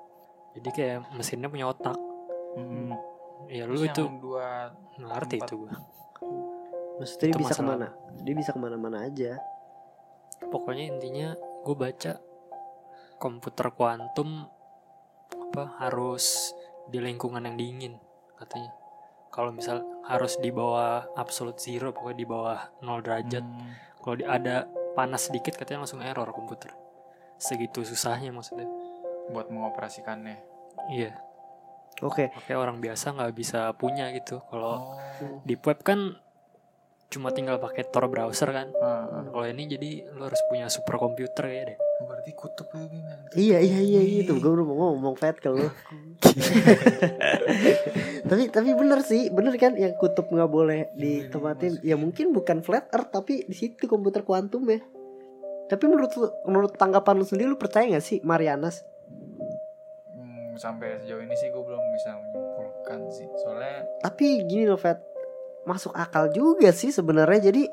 jadi 0.54 0.70
kayak 0.72 1.00
mesinnya 1.14 1.48
punya 1.48 1.68
otak 1.68 1.96
Hmm. 2.52 2.90
ya 3.46 3.64
lu 3.64 3.78
Terus 3.78 3.94
itu 3.94 4.04
dua 4.18 4.74
ngerti 4.98 5.38
itu 5.38 5.56
gua 5.56 5.78
Maksudnya 6.98 7.22
dia 7.22 7.32
Itu 7.32 7.40
bisa 7.40 7.54
masalah. 7.54 7.62
ke 7.62 7.74
mana? 7.78 7.88
Dia 8.26 8.34
bisa 8.34 8.50
ke 8.50 8.60
mana-mana 8.60 8.98
aja. 9.04 9.32
pokoknya 10.44 10.84
intinya 10.88 11.28
gue 11.62 11.76
baca 11.76 12.18
komputer 13.16 13.68
kuantum 13.72 14.46
apa 15.48 15.80
harus 15.80 16.52
di 16.92 17.00
lingkungan 17.00 17.44
yang 17.44 17.56
dingin 17.56 17.94
katanya. 18.36 18.72
Kalau 19.32 19.54
misal 19.54 19.84
harus 20.08 20.40
di 20.40 20.50
bawah 20.50 21.08
absolute 21.16 21.60
zero 21.60 21.92
pokoknya 21.92 22.18
di 22.18 22.28
bawah 22.28 22.60
0 22.84 23.04
derajat. 23.04 23.44
Hmm. 23.44 23.72
kalau 24.02 24.16
di- 24.24 24.30
ada 24.30 24.72
panas 24.96 25.28
sedikit 25.28 25.60
katanya 25.60 25.84
langsung 25.84 26.00
error 26.00 26.32
komputer. 26.32 26.72
Segitu 27.36 27.84
susahnya 27.84 28.32
maksudnya. 28.32 28.66
Buat 29.30 29.52
mengoperasikannya. 29.52 30.38
Iya. 30.96 31.12
Oke. 32.06 32.30
makanya 32.30 32.60
orang 32.62 32.78
biasa 32.80 33.18
nggak 33.18 33.34
bisa 33.36 33.74
punya 33.76 34.14
gitu. 34.16 34.40
Kalau 34.48 34.96
oh. 34.96 35.42
di 35.44 35.58
web 35.60 35.80
kan 35.84 36.16
cuma 37.12 37.34
tinggal 37.34 37.60
pakai 37.60 37.84
Tor 37.90 38.08
browser 38.08 38.48
kan. 38.54 38.72
Ah, 38.80 39.28
kalau 39.28 39.48
ini 39.48 39.66
jadi 39.68 40.08
lo 40.16 40.30
harus 40.30 40.40
punya 40.48 40.72
super 40.72 41.02
komputer 41.02 41.46
ya 41.52 41.64
deh 41.74 41.80
berarti 42.06 42.32
kutub 42.38 42.70
ya 42.70 42.86
gimana 42.86 43.26
Iya 43.34 43.58
iya 43.58 43.80
iya 43.82 44.02
gitu. 44.22 44.38
Gue 44.38 44.54
udah 44.54 44.66
mau 44.70 44.94
ngomong 44.94 45.18
Fed 45.18 45.42
ke 45.42 45.50
lu. 45.50 45.66
tapi 48.30 48.54
tapi 48.54 48.70
bener 48.78 49.02
sih, 49.02 49.34
bener 49.34 49.58
kan 49.58 49.74
yang 49.74 49.98
kutub 49.98 50.30
nggak 50.30 50.52
boleh 50.52 50.94
ditempatin. 50.94 51.82
Ya 51.82 51.98
mungkin 51.98 52.38
bukan 52.38 52.62
flat 52.62 52.86
earth 52.94 53.10
tapi 53.10 53.50
di 53.50 53.56
situ 53.58 53.90
komputer 53.90 54.22
kuantum 54.22 54.62
ya. 54.70 54.78
Tapi 55.68 55.84
menurut 55.90 56.14
lu, 56.16 56.28
menurut 56.46 56.78
tanggapan 56.78 57.18
lu 57.18 57.26
sendiri 57.28 57.52
lu 57.52 57.60
percaya 57.60 57.92
gak 57.92 58.06
sih 58.06 58.24
Marianas? 58.24 58.88
Hmm, 60.16 60.56
sampai 60.56 60.96
sejauh 61.04 61.20
ini 61.20 61.36
sih 61.36 61.52
gue 61.52 61.60
belum 61.60 61.84
bisa 61.92 62.16
menyimpulkan 62.16 63.00
sih 63.12 63.28
soalnya 63.44 63.84
Tapi 64.00 64.48
gini 64.48 64.64
loh 64.64 64.80
Fed, 64.80 64.96
masuk 65.68 65.92
akal 65.92 66.32
juga 66.32 66.72
sih 66.72 66.96
sebenarnya. 66.96 67.52
Jadi 67.52 67.68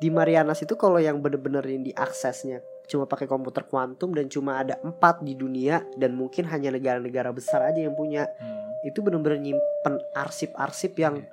di 0.00 0.08
Marianas 0.08 0.64
itu 0.64 0.80
kalau 0.80 0.96
yang 0.96 1.20
bener-bener 1.20 1.60
yang 1.68 1.84
diaksesnya 1.84 2.64
cuma 2.86 3.04
pakai 3.04 3.26
komputer 3.26 3.66
kuantum 3.66 4.14
dan 4.14 4.30
cuma 4.30 4.62
ada 4.62 4.78
empat 4.80 5.22
di 5.22 5.34
dunia 5.34 5.82
dan 5.98 6.14
mungkin 6.14 6.46
hanya 6.46 6.70
negara-negara 6.70 7.34
besar 7.34 7.66
aja 7.66 7.82
yang 7.82 7.98
punya 7.98 8.26
hmm, 8.26 8.86
itu 8.86 9.02
bener-bener 9.02 9.42
nyimpen 9.42 9.94
arsip-arsip 10.14 10.94
yang 10.96 11.18
Iya. 11.18 11.30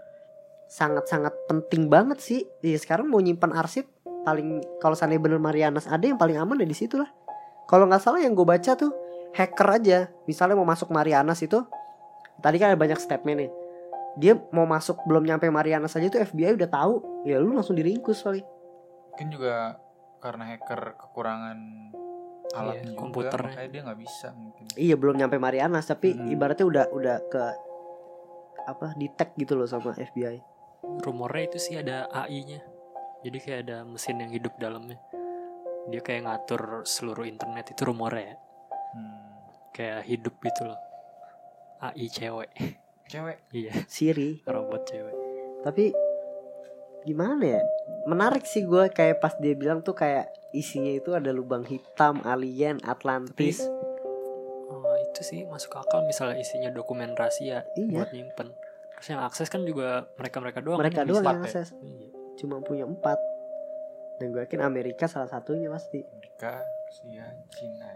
sangat-sangat 0.66 1.34
penting 1.46 1.86
banget 1.86 2.18
sih. 2.18 2.42
Iya 2.66 2.82
sekarang 2.82 3.06
mau 3.06 3.22
nyimpen 3.22 3.54
arsip 3.54 3.86
paling 4.26 4.64
kalau 4.82 4.98
seandainya 4.98 5.22
bener 5.22 5.38
Marianas 5.38 5.86
ada 5.86 6.02
yang 6.02 6.18
paling 6.18 6.34
aman 6.40 6.58
ya 6.58 6.66
di 6.66 6.74
situ 6.74 6.98
lah. 6.98 7.10
Kalau 7.70 7.86
nggak 7.86 8.02
salah 8.02 8.20
yang 8.26 8.34
gue 8.34 8.42
baca 8.42 8.74
tuh 8.74 8.90
hacker 9.34 9.68
aja, 9.70 10.10
misalnya 10.26 10.58
mau 10.58 10.66
masuk 10.66 10.90
Marianas 10.90 11.42
itu, 11.42 11.62
tadi 12.42 12.58
kan 12.58 12.74
ada 12.74 12.80
banyak 12.80 12.98
stepnya 12.98 13.46
nih. 13.46 13.50
Dia 14.18 14.34
mau 14.54 14.66
masuk 14.66 15.02
belum 15.10 15.26
nyampe 15.26 15.50
Marianas 15.50 15.94
aja 15.94 16.06
tuh 16.10 16.22
FBI 16.22 16.54
udah 16.54 16.70
tahu, 16.70 17.26
ya 17.26 17.42
lu 17.42 17.54
langsung 17.54 17.74
diringkus 17.78 18.22
kali. 18.22 18.42
mungkin 19.14 19.30
juga 19.30 19.78
karena 20.24 20.56
hacker 20.56 20.96
kekurangan 20.96 21.60
alatnya 22.56 22.96
juga 22.96 23.02
komputernya. 23.04 23.52
makanya 23.52 23.70
dia 23.70 23.82
nggak 23.84 24.00
bisa 24.00 24.28
mungkin 24.32 24.64
Iya 24.74 24.96
belum 24.96 25.16
nyampe 25.20 25.36
Marianas 25.36 25.86
tapi 25.86 26.16
Hmm. 26.16 26.32
ibaratnya 26.32 26.64
udah 26.64 26.86
udah 26.96 27.18
ke 27.28 27.44
apa 28.64 28.96
di 28.96 29.12
tag 29.12 29.36
gitu 29.36 29.60
loh 29.60 29.68
sama 29.68 29.92
FBI. 29.92 30.40
rumornya 31.04 31.44
itu 31.48 31.58
sih 31.60 31.76
ada 31.76 32.08
AI-nya. 32.12 32.60
Jadi 33.24 33.38
kayak 33.40 33.60
ada 33.68 33.78
mesin 33.84 34.20
yang 34.20 34.32
hidup 34.32 34.52
dalamnya. 34.56 35.00
Dia 35.88 36.00
kayak 36.00 36.28
ngatur 36.28 36.84
seluruh 36.84 37.24
internet 37.24 37.72
itu 37.72 37.84
rumornya 37.84 38.36
ya. 38.36 38.38
hmm. 38.96 39.20
Kayak 39.72 40.02
hidup 40.06 40.36
gitu 40.40 40.62
loh. 40.68 40.80
AI 41.80 42.08
cewek. 42.08 42.52
cewek 43.04 43.38
iya, 43.52 43.76
Siri. 43.88 44.40
robot 44.48 44.88
cewek. 44.88 45.16
tapi 45.60 45.92
gimana 47.04 47.60
ya 47.60 47.62
menarik 48.06 48.44
sih 48.44 48.64
gue 48.64 48.88
kayak 48.90 49.20
pas 49.20 49.36
dia 49.36 49.54
bilang 49.54 49.80
tuh 49.80 49.94
kayak 49.94 50.28
isinya 50.52 50.90
itu 50.90 51.12
ada 51.12 51.30
lubang 51.30 51.64
hitam 51.64 52.24
alien 52.24 52.80
Atlantis 52.84 53.64
Oh, 54.66 54.96
itu 55.00 55.22
sih 55.22 55.46
masuk 55.46 55.76
akal 55.76 56.02
misalnya 56.04 56.38
isinya 56.38 56.70
dokumen 56.70 57.14
rahasia 57.14 57.62
Iya. 57.74 57.94
buat 57.96 58.10
nyimpen. 58.10 58.50
Terus 58.96 59.08
yang 59.08 59.22
akses 59.22 59.48
kan 59.48 59.62
juga 59.62 60.10
mereka-mereka 60.16 60.60
doang. 60.60 60.78
mereka 60.78 61.02
kan 61.02 61.08
doang 61.08 61.22
bisa. 61.22 61.30
yang 61.30 61.40
ya? 61.40 61.46
akses 61.46 61.68
Iya. 61.76 62.08
cuma 62.36 62.56
punya 62.60 62.84
empat 62.84 63.20
dan 64.16 64.30
gue 64.30 64.42
yakin 64.42 64.62
Amerika 64.62 65.06
salah 65.06 65.28
satunya 65.28 65.70
pasti 65.70 66.02
Amerika 66.04 66.58
Rusia 66.88 67.26
Cina 67.50 67.90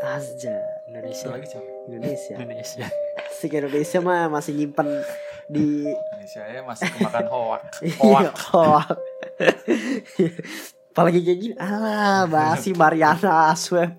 Azja 0.00 0.56
Indonesia. 0.86 1.26
Lagi 1.28 1.46
Indonesia 1.86 2.34
Indonesia. 2.36 2.86
Si 3.42 3.50
Indonesia 3.50 3.98
mah 3.98 4.30
masih 4.30 4.54
nyimpen 4.54 4.86
di 5.50 5.82
Indonesia 5.90 6.42
ya 6.46 6.60
masih 6.62 6.86
kemakan 6.94 7.26
hoak 7.26 7.62
Iya, 7.82 7.98
hoak 7.98 8.36
hoak. 8.54 8.96
Apalagi 10.94 11.24
kayak 11.24 11.38
gini, 11.40 11.54
ah 11.58 12.28
basi 12.30 12.70
Mariana 12.78 13.50
Asweb. 13.50 13.96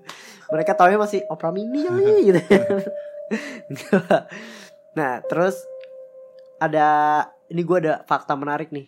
Mereka 0.48 0.72
taunya 0.78 0.96
masih 0.96 1.26
Opera 1.28 1.50
Mini 1.50 1.84
kali 1.84 2.14
gitu. 2.30 2.40
nah, 4.94 5.18
terus 5.26 5.58
ada 6.62 6.86
ini 7.50 7.66
gue 7.66 7.78
ada 7.82 8.06
fakta 8.06 8.38
menarik 8.38 8.70
nih. 8.70 8.86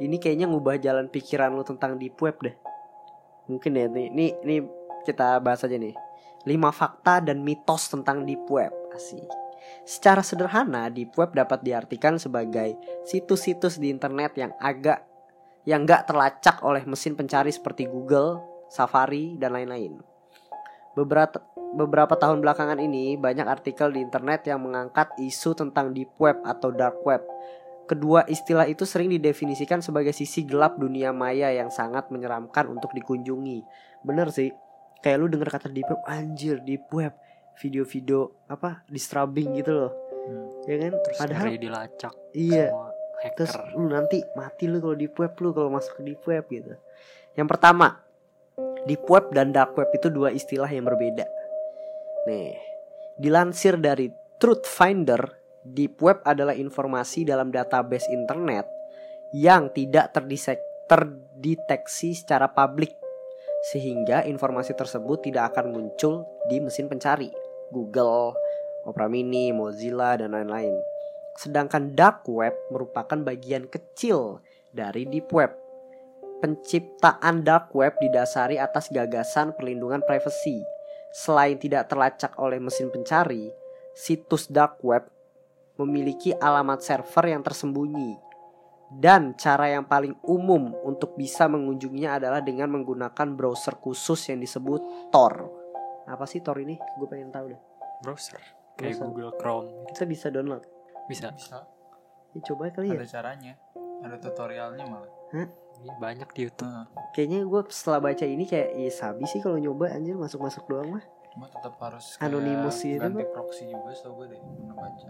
Ini 0.00 0.16
kayaknya 0.18 0.48
ngubah 0.50 0.80
jalan 0.80 1.06
pikiran 1.12 1.52
lu 1.54 1.62
tentang 1.62 2.00
deep 2.00 2.16
web 2.18 2.34
deh. 2.42 2.56
Mungkin 3.46 3.76
ya 3.76 3.86
nih, 3.86 4.08
nih, 4.08 4.30
nih 4.42 4.58
kita 5.04 5.38
bahas 5.44 5.62
aja 5.62 5.76
nih. 5.76 5.92
5 6.48 6.50
fakta 6.72 7.20
dan 7.20 7.44
mitos 7.44 7.92
tentang 7.92 8.24
deep 8.24 8.48
web. 8.48 8.72
Asik. 8.96 9.43
Secara 9.84 10.24
sederhana, 10.24 10.88
deep 10.88 11.12
web 11.20 11.36
dapat 11.36 11.60
diartikan 11.60 12.16
sebagai 12.16 12.76
situs-situs 13.04 13.76
di 13.76 13.92
internet 13.92 14.32
yang 14.36 14.52
agak 14.60 15.04
yang 15.64 15.88
nggak 15.88 16.08
terlacak 16.08 16.60
oleh 16.60 16.84
mesin 16.84 17.16
pencari 17.16 17.48
seperti 17.48 17.88
Google, 17.88 18.40
Safari, 18.68 19.36
dan 19.40 19.56
lain-lain. 19.56 20.00
Beberapa 20.94 21.40
beberapa 21.74 22.14
tahun 22.14 22.38
belakangan 22.38 22.78
ini 22.78 23.18
banyak 23.18 23.44
artikel 23.50 23.90
di 23.90 24.04
internet 24.04 24.46
yang 24.46 24.62
mengangkat 24.62 25.10
isu 25.18 25.58
tentang 25.58 25.90
deep 25.90 26.14
web 26.22 26.38
atau 26.46 26.70
dark 26.70 27.02
web. 27.02 27.24
Kedua 27.84 28.24
istilah 28.24 28.64
itu 28.64 28.88
sering 28.88 29.12
didefinisikan 29.12 29.84
sebagai 29.84 30.16
sisi 30.16 30.48
gelap 30.48 30.80
dunia 30.80 31.12
maya 31.12 31.52
yang 31.52 31.68
sangat 31.68 32.08
menyeramkan 32.08 32.64
untuk 32.70 32.96
dikunjungi. 32.96 33.60
Bener 34.00 34.32
sih, 34.32 34.48
kayak 35.04 35.20
lu 35.20 35.28
denger 35.28 35.52
kata 35.52 35.68
deep 35.68 35.90
web, 35.90 36.00
anjir 36.08 36.64
deep 36.64 36.88
web, 36.94 37.12
video-video 37.60 38.48
apa 38.50 38.82
disturbing 38.90 39.54
gitu 39.58 39.72
loh, 39.74 39.92
Hmm. 40.24 40.48
ya 40.64 40.76
kan? 40.80 40.92
Terus 41.04 41.18
Padahal 41.20 41.46
dilacak 41.60 42.14
iya, 42.32 42.72
sama 42.72 42.88
hacker. 43.20 43.36
Terus 43.44 43.54
lu 43.76 43.86
nanti 43.92 44.18
mati 44.36 44.64
lu 44.68 44.78
kalau 44.80 44.96
deep 44.96 45.14
web 45.20 45.32
lu 45.40 45.50
kalau 45.52 45.70
masuk 45.72 46.00
ke 46.00 46.02
deep 46.04 46.22
web 46.24 46.44
gitu. 46.48 46.72
Yang 47.36 47.48
pertama, 47.56 48.00
deep 48.88 49.04
web 49.08 49.28
dan 49.36 49.52
dark 49.52 49.76
web 49.76 49.88
itu 49.92 50.08
dua 50.08 50.32
istilah 50.32 50.68
yang 50.68 50.88
berbeda. 50.88 51.28
Nih, 52.24 52.56
dilansir 53.20 53.76
dari 53.76 54.08
Truth 54.40 54.64
Finder, 54.64 55.20
deep 55.60 56.00
web 56.00 56.24
adalah 56.24 56.56
informasi 56.56 57.28
dalam 57.28 57.52
database 57.52 58.08
internet 58.08 58.64
yang 59.36 59.68
tidak 59.76 60.14
terdisek, 60.14 60.60
terdeteksi 60.88 62.16
secara 62.16 62.48
publik 62.48 62.92
sehingga 63.72 64.28
informasi 64.28 64.76
tersebut 64.76 65.24
tidak 65.24 65.56
akan 65.56 65.72
muncul 65.72 66.28
di 66.52 66.60
mesin 66.60 66.84
pencari 66.84 67.32
Google, 67.74 68.38
Opera 68.86 69.10
Mini, 69.10 69.50
Mozilla 69.50 70.14
dan 70.14 70.30
lain-lain. 70.30 70.78
Sedangkan 71.34 71.98
dark 71.98 72.22
web 72.30 72.54
merupakan 72.70 73.18
bagian 73.18 73.66
kecil 73.66 74.38
dari 74.70 75.10
deep 75.10 75.34
web. 75.34 75.50
Penciptaan 76.38 77.42
dark 77.42 77.74
web 77.74 77.98
didasari 77.98 78.54
atas 78.62 78.92
gagasan 78.94 79.50
perlindungan 79.58 80.04
privasi. 80.06 80.62
Selain 81.10 81.58
tidak 81.58 81.90
terlacak 81.90 82.38
oleh 82.38 82.62
mesin 82.62 82.94
pencari, 82.94 83.50
situs 83.98 84.46
dark 84.46 84.78
web 84.86 85.10
memiliki 85.74 86.30
alamat 86.30 86.82
server 86.86 87.34
yang 87.34 87.42
tersembunyi. 87.42 88.18
Dan 88.94 89.34
cara 89.34 89.74
yang 89.74 89.90
paling 89.90 90.14
umum 90.22 90.70
untuk 90.86 91.18
bisa 91.18 91.50
mengunjunginya 91.50 92.22
adalah 92.22 92.38
dengan 92.38 92.78
menggunakan 92.78 93.34
browser 93.34 93.74
khusus 93.82 94.30
yang 94.30 94.38
disebut 94.38 95.10
Tor. 95.10 95.63
Apa 96.06 96.24
sih 96.24 96.38
Tor 96.38 96.56
ini? 96.56 96.76
Gue 96.94 97.06
pengen 97.06 97.28
tahu 97.28 97.48
deh. 97.48 97.60
browser 98.00 98.36
kayak 98.74 98.94
Browser. 98.94 99.06
Google 99.06 99.32
Chrome 99.34 99.68
Kita 99.86 100.04
bisa 100.04 100.26
download. 100.28 100.64
bisa 101.04 101.30
bisa 101.30 101.64
Ya, 102.32 102.40
coba 102.44 102.66
kali 102.68 102.90
ya. 102.90 102.96
ada 102.96 103.06
caranya 103.06 103.52
ada 104.00 104.16
tutorialnya 104.16 104.84
malah 104.84 105.06
Ini 105.30 105.46
banyak 105.96 106.28
di 106.30 106.40
YouTube 106.44 106.66
Heeh. 106.66 106.86
Kayaknya 107.12 107.38
gue 107.44 107.60
setelah 107.68 108.00
baca 108.00 108.24
ini 108.24 108.44
kayak 108.44 108.74
iya 108.74 108.90
sabi 108.90 109.24
sih 109.24 109.38
kalau 109.38 109.56
nyoba 109.56 109.90
anjir 109.90 110.14
masuk-masuk 110.14 110.66
doang 110.66 110.90
mah. 110.92 111.04
cuma 111.28 111.46
tetap 111.46 111.74
harus 111.78 112.14
kayak 112.14 112.26
Anonymous 112.28 112.78
gitu, 112.80 112.98
ganti 113.00 113.24
proxy 113.26 113.64
juga 113.66 113.90
setahu 113.92 114.14
gue 114.16 114.26
deh 114.28 114.38
pernah 114.38 114.76
baca 114.76 115.08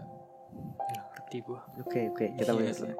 nggak 0.85 1.05
ngerti 1.11 1.37
gua 1.43 1.59
Oke 1.79 1.99
oke 2.07 2.25
kita 2.35 2.51
Iya 2.51 2.61
lihat 2.61 2.77
lah. 2.81 2.95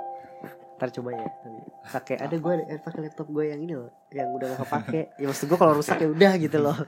Ntar 0.75 0.89
coba 0.91 1.09
ya. 1.11 1.25
Tapi 1.25 1.59
pakai 1.87 2.15
ada 2.19 2.35
gue 2.35 2.53
eh, 2.65 2.77
pakai 2.77 2.99
laptop 3.01 3.27
gue 3.27 3.43
yang 3.45 3.59
ini 3.59 3.73
loh, 3.73 3.89
yang 4.11 4.27
udah 4.29 4.47
gak 4.51 4.59
kepake. 4.61 5.01
ya 5.15 5.25
maksud 5.25 5.45
gue 5.47 5.55
kalau 5.55 5.73
rusak 5.73 5.97
ya 5.97 6.07
udah 6.07 6.33
gitu 6.35 6.57
loh. 6.59 6.75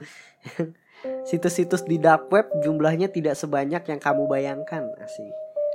Situs-situs 1.26 1.86
di 1.86 2.00
dark 2.00 2.26
web 2.32 2.48
jumlahnya 2.64 3.12
tidak 3.12 3.38
sebanyak 3.38 3.84
yang 3.86 4.00
kamu 4.02 4.26
bayangkan, 4.26 4.90
asik. 4.98 5.30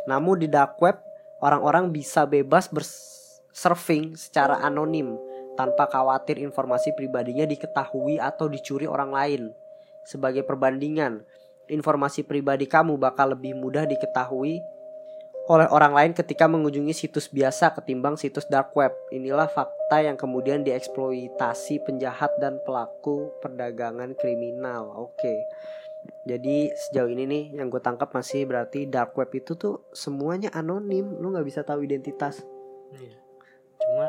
Namun 0.10 0.44
di 0.44 0.52
dark 0.52 0.76
web 0.84 1.00
orang-orang 1.40 1.92
bisa 1.96 2.28
bebas 2.28 2.68
bersurfing 2.68 4.20
secara 4.20 4.60
anonim 4.60 5.16
tanpa 5.56 5.88
khawatir 5.88 6.42
informasi 6.42 6.92
pribadinya 6.98 7.46
diketahui 7.48 8.18
atau 8.20 8.50
dicuri 8.50 8.90
orang 8.90 9.12
lain. 9.14 9.44
Sebagai 10.04 10.44
perbandingan, 10.44 11.24
informasi 11.72 12.28
pribadi 12.28 12.68
kamu 12.68 13.00
bakal 13.00 13.38
lebih 13.38 13.56
mudah 13.56 13.88
diketahui 13.88 14.60
oleh 15.44 15.68
orang 15.68 15.92
lain 15.92 16.12
ketika 16.16 16.48
mengunjungi 16.48 16.96
situs 16.96 17.28
biasa 17.28 17.76
ketimbang 17.76 18.16
situs 18.16 18.48
dark 18.48 18.72
web. 18.80 18.96
Inilah 19.12 19.52
fakta 19.52 20.00
yang 20.00 20.16
kemudian 20.16 20.64
dieksploitasi 20.64 21.84
penjahat 21.84 22.32
dan 22.40 22.64
pelaku 22.64 23.28
perdagangan 23.44 24.16
kriminal. 24.16 24.88
Oke. 24.96 25.36
Jadi 26.28 26.72
sejauh 26.72 27.12
ini 27.12 27.24
nih 27.28 27.44
yang 27.60 27.68
gue 27.68 27.80
tangkap 27.80 28.12
masih 28.16 28.48
berarti 28.48 28.88
dark 28.88 29.16
web 29.16 29.32
itu 29.36 29.56
tuh 29.56 29.88
semuanya 29.92 30.52
anonim, 30.56 31.20
lu 31.20 31.32
nggak 31.32 31.48
bisa 31.48 31.64
tahu 31.64 31.84
identitas. 31.84 32.44
Iya. 32.96 33.16
Cuma 33.80 34.08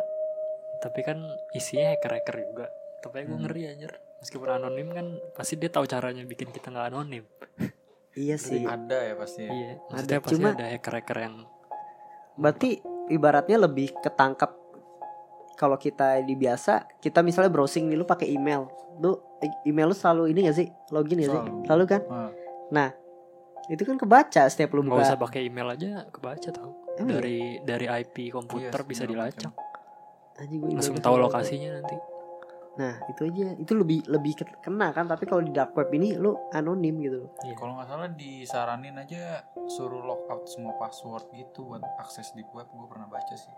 tapi 0.82 1.00
kan 1.02 1.18
isinya 1.54 1.94
hacker-hacker 1.94 2.36
juga. 2.46 2.66
Tapi 3.02 3.26
gue 3.26 3.34
Hmm. 3.34 3.42
ngeri 3.46 3.62
anjir. 3.74 3.92
Meskipun 4.22 4.48
anonim 4.48 4.88
kan 4.94 5.06
pasti 5.34 5.58
dia 5.58 5.70
tahu 5.70 5.84
caranya 5.86 6.22
bikin 6.22 6.50
kita 6.54 6.70
nggak 6.70 6.88
anonim. 6.94 7.26
Iya 8.14 8.37
sih. 8.38 8.62
ada 8.62 8.99
ya 9.02 9.14
pasti 9.18 9.40
ya. 9.47 9.50
Iya. 9.50 9.73
Maksudnya 9.90 10.16
Ada, 10.18 10.25
pasti 10.25 10.35
cuma- 10.38 10.54
ada 10.54 10.66
hacker-hacker 10.71 11.18
yang 11.18 11.37
Berarti 12.35 12.71
ibaratnya 13.14 13.59
lebih 13.62 13.94
ketangkap 14.02 14.50
kalau 15.54 15.78
kita 15.78 16.18
di 16.26 16.35
biasa 16.35 16.99
kita 16.99 17.23
misalnya 17.23 17.50
browsing 17.50 17.87
nih 17.87 17.99
lu 17.99 18.06
pakai 18.06 18.26
email. 18.26 18.66
Lu 18.99 19.18
e- 19.38 19.62
email 19.71 19.90
lu 19.90 19.97
selalu 19.97 20.35
ini 20.35 20.50
gak 20.50 20.59
sih? 20.59 20.66
Login 20.90 21.23
gak 21.23 21.30
sih? 21.30 21.40
Selalu. 21.66 21.85
Kan? 21.87 22.02
Heeh. 22.02 22.90
Itu 23.71 23.83
kan 23.88 23.97
kebaca 23.97 24.42
setiap 24.50 24.76
lu 24.76 24.85
nggak 24.85 24.99
usah 25.00 25.16
buka. 25.16 25.30
pakai 25.30 25.49
email 25.49 25.73
aja 25.73 26.04
kebaca 26.12 26.49
tau. 26.52 26.76
Emang 27.00 27.16
ya? 27.16 27.23
Dari 27.23 27.38
dari 27.64 27.87
IP 27.88 28.28
komputer 28.28 28.80
Iya, 28.85 28.88
bisa 28.88 29.02
dilacak. 29.09 29.52
Anjing, 30.37 30.61
email 30.61 30.75
Langsung 30.76 30.99
tahu 31.00 31.16
lokasinya 31.16 31.80
nanti. 31.80 31.97
Nah 32.75 32.99
itu 33.07 33.21
aja 33.25 33.54
Itu 33.54 33.73
lebih 33.75 34.02
lebih 34.04 34.33
ke- 34.35 34.59
kena 34.61 34.90
kan 34.90 35.04
Tapi 35.04 35.25
kalau 35.25 35.40
di 35.40 35.50
dark 35.50 35.73
web 35.73 35.90
ini 35.90 36.12
lu 36.12 36.35
anonim 36.50 36.99
gitu 36.99 37.31
Iya. 37.40 37.54
kalau 37.54 37.73
nggak 37.75 37.87
salah 37.87 38.11
disaranin 38.11 38.95
aja 38.97 39.43
suruh 39.66 40.00
lockout 40.00 40.45
semua 40.45 40.75
password 40.75 41.31
gitu 41.33 41.64
buat 41.66 41.83
akses 41.99 42.31
di 42.33 42.43
web 42.49 42.66
gue 42.66 42.87
pernah 42.87 43.07
baca 43.07 43.31
sih 43.33 43.54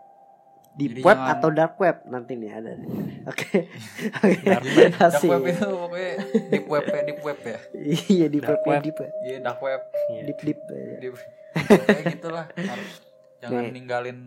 Di 0.70 0.86
Jadi 0.90 1.00
web 1.00 1.16
jangan- 1.16 1.32
atau 1.34 1.48
dark 1.50 1.74
web 1.76 1.96
Nanti 2.04 2.32
nih 2.34 2.50
ada 2.52 2.70
nih. 2.72 2.88
Oke 3.24 3.48
Oke 4.20 4.38
Dark 4.42 4.64
web. 4.66 4.90
dark 4.92 5.08
Asik. 5.10 5.30
web 5.30 5.44
itu 5.46 5.64
pokoknya 5.66 6.12
deep 6.50 6.66
web 6.66 6.84
ya 6.86 7.00
deep 7.02 7.20
web 7.22 7.38
ya 7.42 7.58
Iya 8.06 8.26
di 8.26 8.38
Dark 8.38 8.60
web 8.60 8.68
web. 8.68 8.80
Deep 8.82 8.96
web 8.98 9.12
iya 9.22 9.36
dark 9.40 9.60
web 9.60 9.80
Iya. 10.06 10.22
Deep 10.24 10.38
deep 10.42 10.60
deep 10.98 11.14
kayak 11.56 12.04
gitulah 12.12 12.44
harus 12.54 12.90
jangan 13.38 13.64
Nih. 13.64 13.72
ninggalin 13.72 14.18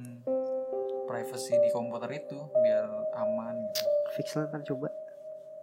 privacy 1.06 1.54
di 1.56 1.69
komputer 1.69 2.10
itu 2.15 2.38
biar 2.56 2.86
aman 3.15 3.54
gitu 3.69 3.86
Kan 4.27 4.62
coba 4.65 4.89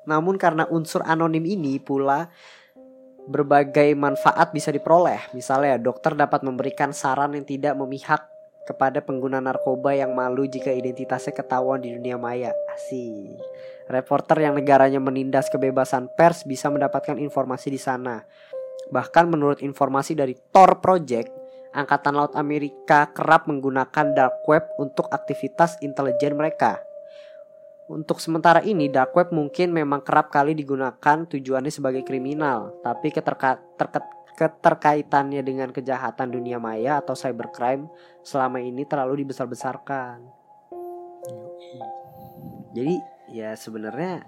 Namun 0.06 0.40
karena 0.40 0.64
unsur 0.70 1.02
anonim 1.04 1.44
ini 1.44 1.80
pula 1.80 2.30
Berbagai 3.26 3.92
manfaat 3.98 4.54
bisa 4.54 4.70
diperoleh 4.70 5.34
Misalnya 5.34 5.76
dokter 5.82 6.14
dapat 6.14 6.46
memberikan 6.46 6.94
saran 6.94 7.34
yang 7.34 7.44
tidak 7.44 7.74
memihak 7.74 8.22
Kepada 8.66 9.02
pengguna 9.02 9.38
narkoba 9.38 9.94
yang 9.94 10.14
malu 10.14 10.46
jika 10.46 10.74
identitasnya 10.74 11.34
ketahuan 11.34 11.78
di 11.78 11.94
dunia 11.94 12.18
maya 12.18 12.50
Asik 12.74 13.38
Reporter 13.86 14.42
yang 14.42 14.58
negaranya 14.58 14.98
menindas 14.98 15.46
kebebasan 15.46 16.10
pers 16.18 16.42
bisa 16.42 16.66
mendapatkan 16.66 17.22
informasi 17.22 17.70
di 17.70 17.78
sana. 17.78 18.18
Bahkan 18.90 19.30
menurut 19.30 19.62
informasi 19.62 20.18
dari 20.18 20.34
Tor 20.50 20.82
Project, 20.82 21.30
Angkatan 21.70 22.18
Laut 22.18 22.34
Amerika 22.34 23.14
kerap 23.14 23.46
menggunakan 23.46 24.14
dark 24.14 24.42
web 24.50 24.66
untuk 24.82 25.06
aktivitas 25.14 25.78
intelijen 25.86 26.34
mereka. 26.34 26.82
Untuk 27.86 28.18
sementara 28.18 28.66
ini, 28.66 28.90
dark 28.90 29.14
web 29.14 29.30
mungkin 29.30 29.70
memang 29.70 30.02
kerap 30.02 30.34
kali 30.34 30.58
digunakan 30.58 31.22
tujuannya 31.22 31.70
sebagai 31.70 32.02
kriminal, 32.02 32.74
tapi 32.82 33.14
keterka- 33.14 33.62
terke- 33.78 34.10
keterkaitannya 34.34 35.40
dengan 35.46 35.70
kejahatan 35.70 36.34
dunia 36.34 36.58
maya 36.58 36.98
atau 36.98 37.14
cybercrime 37.14 37.86
selama 38.26 38.58
ini 38.58 38.82
terlalu 38.84 39.22
dibesar-besarkan. 39.22 40.18
Jadi 42.74 42.94
ya 43.32 43.54
sebenarnya 43.56 44.26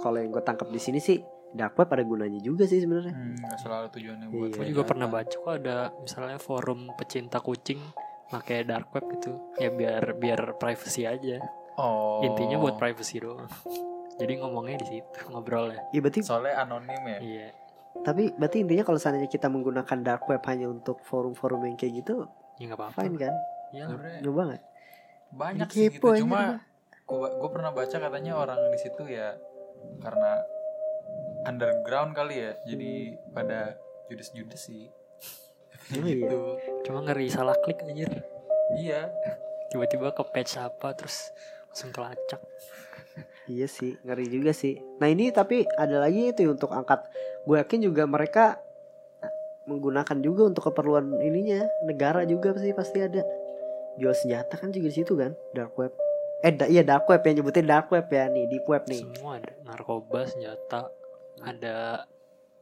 kalau 0.00 0.18
yang 0.18 0.32
gue 0.34 0.42
tangkap 0.42 0.66
di 0.72 0.80
sini 0.80 0.98
sih 0.98 1.20
dark 1.52 1.78
web 1.78 1.92
ada 1.92 2.02
gunanya 2.02 2.40
juga 2.42 2.66
sih 2.66 2.80
sebenarnya. 2.82 3.14
Hmm, 3.14 3.36
selalu 3.60 3.86
tujuannya 3.94 4.26
buat 4.32 4.48
Iya. 4.50 4.56
Gue 4.56 4.66
juga 4.72 4.82
pernah 4.88 5.06
baca 5.06 5.36
kok 5.36 5.52
ada 5.52 5.76
misalnya 6.00 6.38
forum 6.40 6.90
pecinta 6.96 7.38
kucing 7.38 7.78
pakai 8.30 8.62
dark 8.62 8.90
web 8.94 9.04
gitu 9.18 9.34
ya 9.58 9.74
biar 9.74 10.14
biar 10.14 10.54
privacy 10.54 11.02
aja 11.02 11.42
oh. 11.80 12.20
Intinya 12.24 12.60
buat 12.60 12.76
privacy 12.76 13.24
doang. 13.24 13.48
Jadi 14.20 14.32
ngomongnya 14.36 14.76
di 14.84 14.86
situ 14.86 15.18
ngobrolnya. 15.32 15.80
Iya 15.96 16.00
berarti 16.04 16.20
soalnya 16.20 16.60
anonim 16.60 17.02
ya. 17.08 17.18
Iya. 17.24 17.48
Tapi 18.04 18.36
berarti 18.36 18.60
intinya 18.60 18.84
kalau 18.84 19.00
seandainya 19.00 19.32
kita 19.32 19.48
menggunakan 19.48 19.98
dark 20.04 20.28
web 20.28 20.44
hanya 20.44 20.68
untuk 20.68 21.00
forum-forum 21.08 21.64
yang 21.64 21.76
kayak 21.80 22.04
gitu 22.04 22.28
ya 22.60 22.68
nggak 22.68 22.78
apa-apa. 22.78 23.00
fine 23.00 23.16
kan? 23.16 23.34
ya 23.72 23.84
Nyoba 24.20 24.42
nggak? 24.52 24.62
banyak 25.30 25.68
Jadi 25.70 25.74
sih 25.78 25.86
gitu 25.96 26.08
cuma 26.26 26.60
gua. 27.06 27.28
gua 27.28 27.28
gua 27.40 27.50
pernah 27.54 27.70
baca 27.72 27.96
katanya 27.96 28.32
orang 28.36 28.60
di 28.68 28.78
situ 28.82 29.02
ya 29.08 29.38
karena 30.02 30.42
underground 31.48 32.12
kali 32.12 32.36
ya 32.36 32.52
jadi 32.68 33.16
pada 33.32 33.80
judes-judes 34.12 34.60
sih. 34.60 34.90
Oh 35.96 36.02
iya. 36.04 36.14
gitu 36.20 36.40
cuma 36.84 37.00
ngeri 37.06 37.32
salah 37.32 37.56
klik 37.64 37.80
aja 37.80 38.06
iya. 38.76 39.08
Tiba-tiba 39.70 40.10
ke 40.10 40.22
page 40.34 40.58
apa 40.58 40.98
terus 40.98 41.30
langsung 41.70 41.90
kelacak 41.90 42.42
Iya 43.46 43.66
sih, 43.66 43.98
ngeri 44.06 44.30
juga 44.30 44.54
sih. 44.54 44.78
Nah 45.02 45.10
ini 45.10 45.34
tapi 45.34 45.66
ada 45.74 45.98
lagi 45.98 46.30
itu 46.30 46.46
untuk 46.46 46.70
angkat. 46.70 47.02
Gue 47.42 47.58
yakin 47.58 47.82
juga 47.82 48.06
mereka 48.06 48.62
menggunakan 49.66 50.18
juga 50.18 50.46
untuk 50.46 50.70
keperluan 50.70 51.18
ininya 51.18 51.66
negara 51.82 52.22
juga 52.22 52.54
sih 52.54 52.70
pasti 52.70 53.02
ada. 53.02 53.26
Jual 53.98 54.14
senjata 54.14 54.54
kan 54.54 54.70
juga 54.70 54.86
di 54.86 54.94
situ 54.94 55.18
kan, 55.18 55.34
dark 55.50 55.74
web. 55.74 55.90
Eh 56.40 56.54
da- 56.54 56.70
iya 56.70 56.86
dark 56.86 57.10
web 57.10 57.20
ya 57.20 57.32
nyebutin 57.34 57.66
dark 57.66 57.90
web 57.90 58.06
ya 58.06 58.30
nih, 58.30 58.46
deep 58.46 58.64
web 58.64 58.86
nih. 58.86 59.02
semua 59.02 59.36
ada 59.36 59.52
narkoba 59.60 60.20
senjata 60.24 60.80
ada 61.42 62.06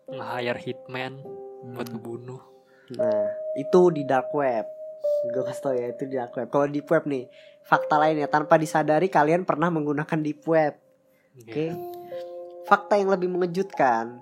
nge-hire 0.09 0.61
hitman 0.63 1.21
buat 1.69 1.85
Hmm. 1.85 1.95
ngebunuh 1.95 2.41
Nah 2.97 3.29
itu 3.55 3.81
di 3.93 4.03
dark 4.03 4.33
web. 4.33 4.65
Gue 5.29 5.43
kasih 5.43 5.63
tau 5.63 5.75
ya 5.75 5.91
itu 5.91 6.07
di 6.07 6.15
dark 6.15 6.35
web. 6.39 6.49
Kalau 6.49 6.67
deep 6.71 6.87
web 6.87 7.05
nih, 7.05 7.27
fakta 7.67 7.99
lainnya 7.99 8.31
tanpa 8.31 8.55
disadari 8.55 9.11
kalian 9.11 9.43
pernah 9.43 9.69
menggunakan 9.69 10.19
deep 10.23 10.47
web. 10.47 10.79
Oke. 11.39 11.75
Fakta 12.71 13.01
yang 13.01 13.11
lebih 13.11 13.33
mengejutkan, 13.33 14.21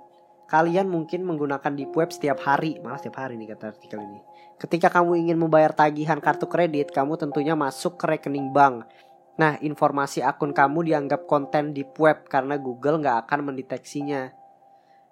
kalian 0.48 0.88
mungkin 0.88 1.26
menggunakan 1.26 1.72
deep 1.74 1.92
web 1.92 2.08
setiap 2.14 2.40
hari, 2.46 2.78
malah 2.80 2.96
setiap 2.96 3.20
hari 3.20 3.36
nih 3.36 3.52
kata 3.52 3.76
artikel 3.76 4.00
ini. 4.00 4.20
Ketika 4.56 4.88
kamu 4.88 5.28
ingin 5.28 5.36
membayar 5.36 5.74
tagihan 5.76 6.16
kartu 6.16 6.48
kredit, 6.48 6.88
kamu 6.94 7.20
tentunya 7.20 7.52
masuk 7.52 8.00
ke 8.00 8.08
rekening 8.08 8.56
bank. 8.56 8.88
Nah, 9.36 9.60
informasi 9.60 10.24
akun 10.24 10.56
kamu 10.56 10.88
dianggap 10.88 11.28
konten 11.28 11.76
deep 11.76 11.92
web 12.00 12.24
karena 12.24 12.56
Google 12.56 13.04
nggak 13.04 13.28
akan 13.28 13.52
mendeteksinya. 13.52 14.32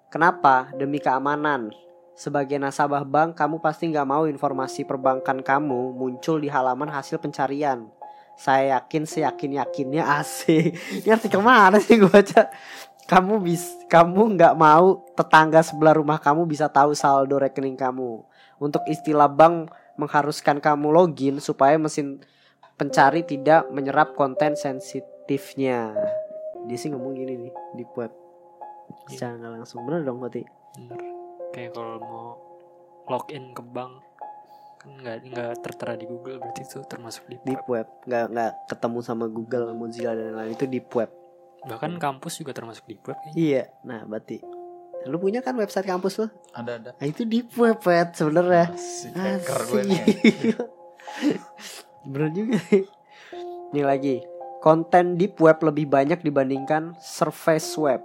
Kenapa? 0.09 0.73
Demi 0.73 0.97
keamanan. 0.97 1.69
Sebagai 2.15 2.55
nasabah 2.55 3.03
bank, 3.03 3.35
kamu 3.35 3.59
pasti 3.59 3.91
nggak 3.91 4.07
mau 4.07 4.23
informasi 4.23 4.87
perbankan 4.87 5.43
kamu 5.43 5.99
muncul 5.99 6.39
di 6.39 6.47
halaman 6.47 6.87
hasil 6.87 7.19
pencarian. 7.19 7.91
Saya 8.39 8.79
yakin 8.79 9.03
seyakin 9.03 9.59
yakinnya 9.59 10.07
asik. 10.23 10.79
Ini 11.03 11.11
artikel 11.11 11.43
mana 11.43 11.75
sih 11.83 11.99
gue 11.99 12.07
baca? 12.07 12.47
Kamu 13.05 13.43
bis, 13.43 13.67
kamu 13.91 14.39
nggak 14.39 14.55
mau 14.55 15.03
tetangga 15.11 15.59
sebelah 15.59 15.99
rumah 15.99 16.15
kamu 16.15 16.47
bisa 16.47 16.71
tahu 16.71 16.95
saldo 16.95 17.35
rekening 17.35 17.75
kamu. 17.75 18.23
Untuk 18.63 18.87
istilah 18.87 19.27
bank 19.27 19.75
mengharuskan 19.99 20.63
kamu 20.63 20.95
login 20.95 21.43
supaya 21.43 21.75
mesin 21.75 22.23
pencari 22.79 23.27
tidak 23.27 23.67
menyerap 23.75 24.15
konten 24.15 24.55
sensitifnya. 24.55 25.91
Dia 26.63 26.77
sih 26.79 26.95
ngomong 26.95 27.11
gini 27.11 27.43
nih 27.43 27.53
di 27.75 27.83
web. 27.99 28.11
Nggak 29.11 29.51
langsung 29.51 29.83
bener 29.83 30.07
dong 30.07 30.23
berarti. 30.23 30.47
bener 30.79 31.24
kayak 31.55 31.71
kalau 31.71 31.95
mau 32.03 32.27
login 33.07 33.55
ke 33.55 33.63
bank 33.63 34.03
kan 34.83 34.91
nggak 34.99 35.17
nggak 35.31 35.51
tertera 35.63 35.95
di 35.95 36.03
Google 36.03 36.43
berarti 36.43 36.67
itu 36.67 36.83
termasuk 36.83 37.23
di 37.31 37.39
Deep 37.47 37.63
web 37.71 37.87
web 37.87 37.87
nggak 38.03 38.25
nggak 38.35 38.51
ketemu 38.67 38.99
sama 38.99 39.25
Google, 39.31 39.71
Mozilla 39.71 40.11
dan 40.11 40.35
lain-lain 40.35 40.51
itu 40.51 40.67
deep 40.67 40.91
web. 40.91 41.07
bahkan 41.65 41.97
kampus 41.97 42.37
juga 42.37 42.53
termasuk 42.53 42.85
di 42.85 42.93
web 43.01 43.17
kayaknya. 43.25 43.33
Iya, 43.41 43.63
nah 43.81 44.05
berarti 44.05 44.37
lu 45.05 45.17
punya 45.21 45.41
kan 45.41 45.53
website 45.57 45.85
kampus 45.85 46.17
lu? 46.17 46.27
Ada 46.53 46.71
ada. 46.81 46.91
Nah, 46.97 47.05
itu 47.05 47.25
deep 47.29 47.53
web 47.57 47.77
Pet, 47.77 48.17
sebenarnya. 48.17 48.73
Si 48.73 49.09
hacker 49.13 49.59
gue 49.69 49.81
nih. 49.85 50.03
Bener 52.09 52.29
juga. 52.33 52.57
Ini 53.73 53.81
lagi. 53.85 54.25
Konten 54.65 55.21
deep 55.21 55.37
web 55.37 55.61
lebih 55.61 55.85
banyak 55.85 56.25
dibandingkan 56.25 56.97
surface 56.97 57.77
web. 57.77 58.01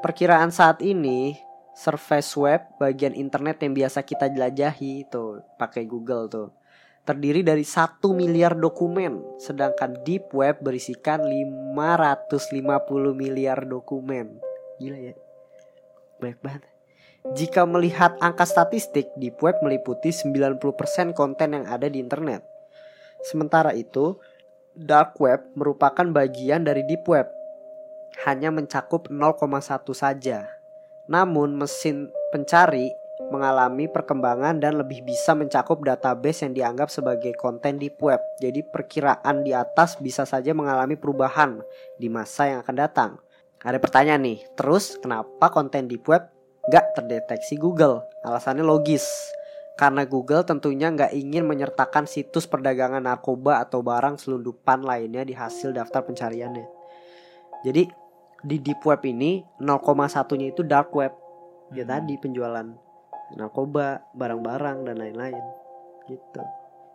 Perkiraan 0.00 0.48
saat 0.48 0.80
ini 0.80 1.36
surface 1.74 2.34
web 2.38 2.62
bagian 2.78 3.12
internet 3.12 3.60
yang 3.62 3.74
biasa 3.74 4.06
kita 4.06 4.30
jelajahi 4.30 5.10
tuh 5.10 5.42
pakai 5.58 5.84
Google 5.84 6.30
tuh 6.30 6.48
terdiri 7.04 7.44
dari 7.44 7.66
1 7.66 8.00
miliar 8.16 8.56
dokumen 8.56 9.20
sedangkan 9.36 10.00
deep 10.06 10.32
web 10.32 10.62
berisikan 10.64 11.20
550 11.26 13.12
miliar 13.12 13.68
dokumen. 13.68 14.40
Gila 14.80 14.98
ya. 14.98 15.14
Banyak 16.18 16.40
banget. 16.40 16.62
Jika 17.32 17.64
melihat 17.64 18.20
angka 18.20 18.44
statistik, 18.44 19.08
Deep 19.16 19.40
Web 19.40 19.64
meliputi 19.64 20.12
90% 20.12 21.16
konten 21.16 21.56
yang 21.56 21.64
ada 21.64 21.88
di 21.88 21.96
internet. 21.96 22.44
Sementara 23.24 23.72
itu, 23.72 24.20
Dark 24.76 25.16
Web 25.16 25.56
merupakan 25.56 26.04
bagian 26.04 26.68
dari 26.68 26.84
Deep 26.84 27.08
Web. 27.08 27.32
Hanya 28.28 28.52
mencakup 28.52 29.08
0,1 29.08 29.96
saja. 29.96 30.44
Namun 31.10 31.56
mesin 31.58 32.08
pencari 32.32 32.88
mengalami 33.28 33.88
perkembangan 33.88 34.58
dan 34.60 34.78
lebih 34.78 35.04
bisa 35.06 35.32
mencakup 35.32 35.80
database 35.82 36.44
yang 36.44 36.52
dianggap 36.54 36.88
sebagai 36.90 37.32
konten 37.38 37.80
Deep 37.80 37.98
Web. 38.02 38.20
Jadi 38.42 38.62
perkiraan 38.66 39.46
di 39.46 39.54
atas 39.54 39.96
bisa 39.98 40.28
saja 40.28 40.52
mengalami 40.52 40.98
perubahan 40.98 41.62
di 41.96 42.10
masa 42.10 42.50
yang 42.50 42.58
akan 42.62 42.76
datang. 42.76 43.10
Ada 43.64 43.80
pertanyaan 43.80 44.22
nih, 44.28 44.38
terus 44.58 45.00
kenapa 45.00 45.48
konten 45.48 45.88
Deep 45.88 46.04
Web 46.04 46.28
nggak 46.68 47.00
terdeteksi 47.00 47.56
Google. 47.56 48.04
Alasannya 48.24 48.64
logis. 48.64 49.04
Karena 49.74 50.06
Google 50.06 50.46
tentunya 50.46 50.86
nggak 50.86 51.10
ingin 51.18 51.42
menyertakan 51.50 52.06
situs 52.06 52.46
perdagangan 52.46 53.02
narkoba 53.02 53.58
atau 53.58 53.82
barang 53.82 54.22
selundupan 54.22 54.86
lainnya 54.86 55.26
di 55.26 55.34
hasil 55.34 55.74
daftar 55.74 56.06
pencariannya. 56.06 56.62
Jadi 57.66 58.03
di 58.44 58.60
deep 58.60 58.84
web 58.84 59.00
ini 59.08 59.40
0,1-nya 59.58 60.52
itu 60.52 60.62
dark 60.62 60.92
web. 60.92 61.12
Ya 61.72 61.82
Hmm. 61.82 61.90
tadi 61.96 62.14
penjualan 62.20 62.68
narkoba, 63.34 64.04
barang-barang 64.12 64.84
dan 64.84 64.96
lain-lain. 65.00 65.44
Gitu. 66.04 66.42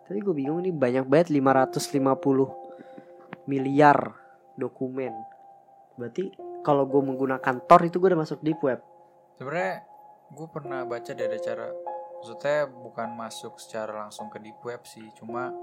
Tapi 0.06 0.20
gue 0.22 0.36
bingung 0.38 0.62
nih 0.62 0.74
banyak 0.74 1.06
banget 1.10 1.34
550 1.34 2.54
miliar 3.50 4.14
dokumen. 4.54 5.14
Berarti 5.98 6.32
kalau 6.62 6.86
gue 6.86 7.02
menggunakan 7.02 7.66
Tor 7.66 7.82
itu 7.84 7.98
gue 7.98 8.14
udah 8.14 8.22
masuk 8.22 8.40
deep 8.46 8.62
web. 8.62 8.80
Sebenarnya 9.42 9.84
gue 10.30 10.48
pernah 10.54 10.86
baca 10.86 11.10
ada 11.10 11.38
cara 11.42 11.68
maksudnya 12.20 12.68
bukan 12.68 13.16
masuk 13.16 13.56
secara 13.64 14.06
langsung 14.06 14.28
ke 14.28 14.44
deep 14.44 14.60
web 14.68 14.84
sih 14.84 15.08
cuma 15.16 15.56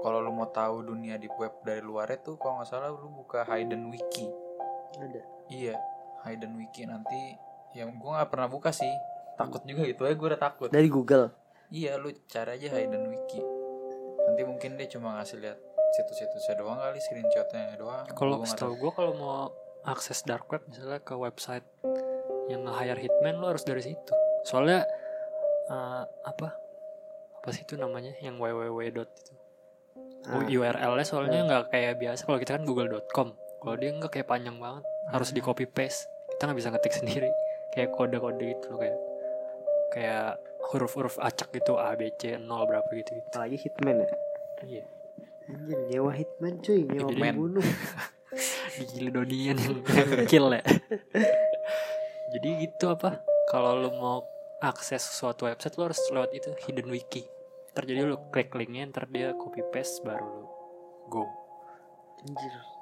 kalau 0.00 0.24
lu 0.24 0.32
mau 0.32 0.48
tahu 0.48 0.88
dunia 0.88 1.20
deep 1.20 1.36
web 1.36 1.52
dari 1.60 1.84
luarnya 1.84 2.24
tuh 2.24 2.40
kalau 2.40 2.58
nggak 2.58 2.68
salah 2.72 2.90
lu 2.90 3.12
buka 3.12 3.44
hidden 3.44 3.92
wiki 3.92 4.47
Ada. 4.96 5.22
iya 5.52 5.74
hidden 6.24 6.56
wiki 6.56 6.88
nanti 6.88 7.36
yang 7.76 7.92
gue 8.00 8.10
nggak 8.10 8.30
pernah 8.32 8.48
buka 8.48 8.72
sih 8.72 8.90
takut 9.36 9.62
juga 9.68 9.84
gitu 9.86 10.02
ya 10.08 10.14
gue 10.16 10.28
udah 10.34 10.40
takut 10.40 10.68
Dari 10.72 10.88
Google. 10.88 11.30
iya 11.68 12.00
lu 12.00 12.08
cari 12.26 12.56
aja 12.56 12.80
hidden 12.80 13.06
wiki 13.12 13.40
nanti 14.28 14.42
mungkin 14.44 14.80
dia 14.80 14.88
cuma 14.88 15.20
ngasih 15.20 15.40
lihat 15.40 15.58
situs-situsnya 15.96 16.60
doang 16.60 16.76
kali 16.80 17.00
screenshotnya 17.00 17.76
doang 17.80 18.04
Kalau 18.12 18.44
setahu 18.44 18.76
gue 18.76 18.92
kalau 18.92 19.12
mau 19.16 19.36
akses 19.88 20.20
dark 20.26 20.44
web 20.52 20.60
misalnya 20.68 21.00
ke 21.00 21.16
website 21.16 21.64
yang 22.48 22.64
nge-hire 22.64 23.00
hitman 23.00 23.40
lo 23.40 23.52
harus 23.52 23.64
dari 23.64 23.80
situ. 23.84 24.12
Soalnya 24.44 24.84
eh, 25.68 26.02
apa 26.04 26.48
apa 27.40 27.48
sih 27.52 27.64
itu 27.64 27.76
namanya 27.76 28.12
yang 28.20 28.36
www 28.40 28.80
dot 28.92 29.08
itu. 29.12 29.32
Ah. 30.28 30.44
URL-nya 30.44 31.06
soalnya 31.06 31.40
nggak 31.44 31.72
kayak 31.72 31.94
biasa 32.00 32.28
kalau 32.28 32.36
kita 32.40 32.56
kan 32.60 32.64
google.com. 32.68 33.32
Kalau 33.58 33.74
dia 33.76 33.90
nggak 33.94 34.10
kayak 34.14 34.28
panjang 34.28 34.56
banget, 34.56 34.84
harus 35.10 35.30
di 35.34 35.40
copy 35.42 35.66
paste. 35.66 36.06
Kita 36.34 36.48
nggak 36.48 36.58
bisa 36.58 36.70
ngetik 36.74 36.94
sendiri. 37.04 37.30
Kayak 37.74 37.92
kode-kode 37.94 38.44
gitu 38.56 38.66
loh 38.74 38.78
kayak 38.80 38.98
kayak 39.92 40.28
huruf-huruf 40.72 41.16
acak 41.20 41.48
gitu 41.52 41.76
A 41.80 41.96
B 41.96 42.12
C 42.16 42.36
0 42.36 42.44
berapa 42.68 42.88
gitu 42.92 43.16
gitu. 43.16 43.28
Apalagi 43.32 43.56
Hitman 43.56 43.96
ya. 44.04 44.08
Iya. 44.64 44.84
Anjir, 45.48 45.78
nyewa 45.88 46.12
Hitman 46.12 46.54
cuy, 46.60 46.84
nyewa 46.84 47.08
Hitman. 47.08 47.32
pembunuh. 47.36 47.64
gigi 48.78 49.10
donian 49.10 49.56
yang 49.58 49.74
kill 50.30 50.52
ya 50.54 50.62
jadi 52.30 52.48
gitu 52.62 52.92
apa 52.92 53.24
kalau 53.48 53.74
lu 53.80 53.90
mau 53.96 54.22
akses 54.62 55.02
suatu 55.02 55.48
website 55.48 55.74
lu 55.74 55.88
harus 55.90 56.00
lewat 56.12 56.30
itu 56.36 56.50
hidden 56.68 56.86
wiki 56.92 57.26
ntar 57.74 57.88
jadi 57.88 58.06
lu 58.06 58.20
klik 58.30 58.52
linknya 58.54 58.86
ntar 58.92 59.08
dia 59.10 59.34
copy 59.34 59.64
paste 59.72 60.04
baru 60.06 60.44
lu 60.44 60.46
go 61.10 61.24
Anjir. 62.18 62.77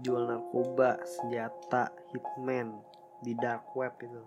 Jual 0.00 0.28
narkoba, 0.28 1.00
senjata, 1.02 1.88
Hitman 2.12 2.76
di 3.20 3.32
dark 3.32 3.72
web 3.72 3.96
itu. 3.98 4.22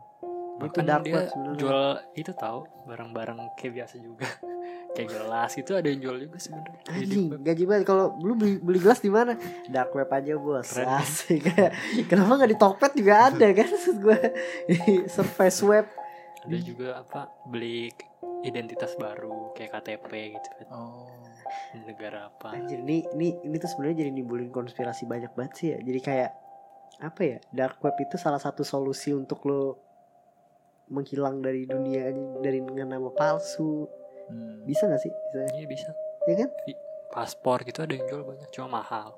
itu 0.60 0.60
bahkan 0.60 0.84
dark 0.84 1.03
dia 1.08 1.15
web 1.15 1.27
sebenarnya. 1.32 1.55
jual 1.55 1.84
itu 2.19 2.32
tahu 2.36 2.60
barang-barang 2.84 3.39
kayak 3.55 3.79
biasa 3.79 3.95
juga 3.95 4.27
kayak 4.97 5.08
gelas 5.08 5.51
itu 5.55 5.71
ada 5.71 5.88
yang 5.88 6.03
jual 6.03 6.19
juga 6.19 6.36
sebenarnya 6.36 6.79
Anjing, 6.91 7.23
gaji 7.39 7.63
banget 7.63 7.86
kalau 7.88 8.19
lu 8.19 8.36
beli 8.36 8.60
beli 8.60 8.79
gelas 8.84 8.99
di 8.99 9.08
mana? 9.08 9.39
Dark 9.71 9.95
web 9.95 10.12
aja, 10.12 10.36
Bos. 10.36 10.67
Keren. 10.67 10.99
Asik. 10.99 11.47
Kenapa 12.12 12.32
nggak 12.36 12.51
di 12.51 12.60
Tokped 12.60 12.91
juga 12.91 13.32
ada 13.32 13.47
kan 13.55 13.67
maksud 13.71 13.97
gue. 14.03 14.19
Surface 15.08 15.63
web. 15.63 15.86
ada 16.39 16.58
juga 16.60 17.03
apa 17.08 17.32
beli 17.47 17.88
identitas 18.43 18.95
baru 18.95 19.51
kayak 19.51 19.79
KTP 19.79 20.12
gitu 20.36 20.49
kan 20.63 20.67
oh 20.71 21.18
negara 21.86 22.34
apa 22.34 22.55
Anjir, 22.58 22.82
ini 22.82 23.05
ini 23.13 23.38
ini 23.45 23.55
tuh 23.62 23.69
sebenarnya 23.69 24.05
jadi 24.05 24.12
nimbulin 24.13 24.49
konspirasi 24.49 25.05
banyak 25.05 25.32
banget 25.38 25.53
sih 25.55 25.67
ya. 25.75 25.79
Jadi 25.82 25.99
kayak 26.01 26.32
apa 26.99 27.21
ya? 27.21 27.38
Dark 27.53 27.77
web 27.86 27.95
itu 28.01 28.17
salah 28.17 28.41
satu 28.41 28.65
solusi 28.65 29.13
untuk 29.13 29.45
lo 29.45 29.77
menghilang 30.89 31.39
dari 31.45 31.69
dunia 31.69 32.10
ini 32.10 32.41
dari 32.41 32.60
dengan 32.65 32.97
nama 32.97 33.10
palsu. 33.13 33.86
Hmm. 34.29 34.65
Bisa 34.65 34.86
gak 34.89 35.01
sih? 35.01 35.10
Bisa, 35.10 35.45
iya 35.58 35.65
bisa 35.65 35.89
ya 36.29 36.45
kan? 36.45 36.49
paspor 37.10 37.65
gitu 37.65 37.82
ada 37.82 37.93
yang 37.97 38.05
jual 38.05 38.21
banyak 38.21 38.49
cuma 38.53 38.82
mahal 38.82 39.17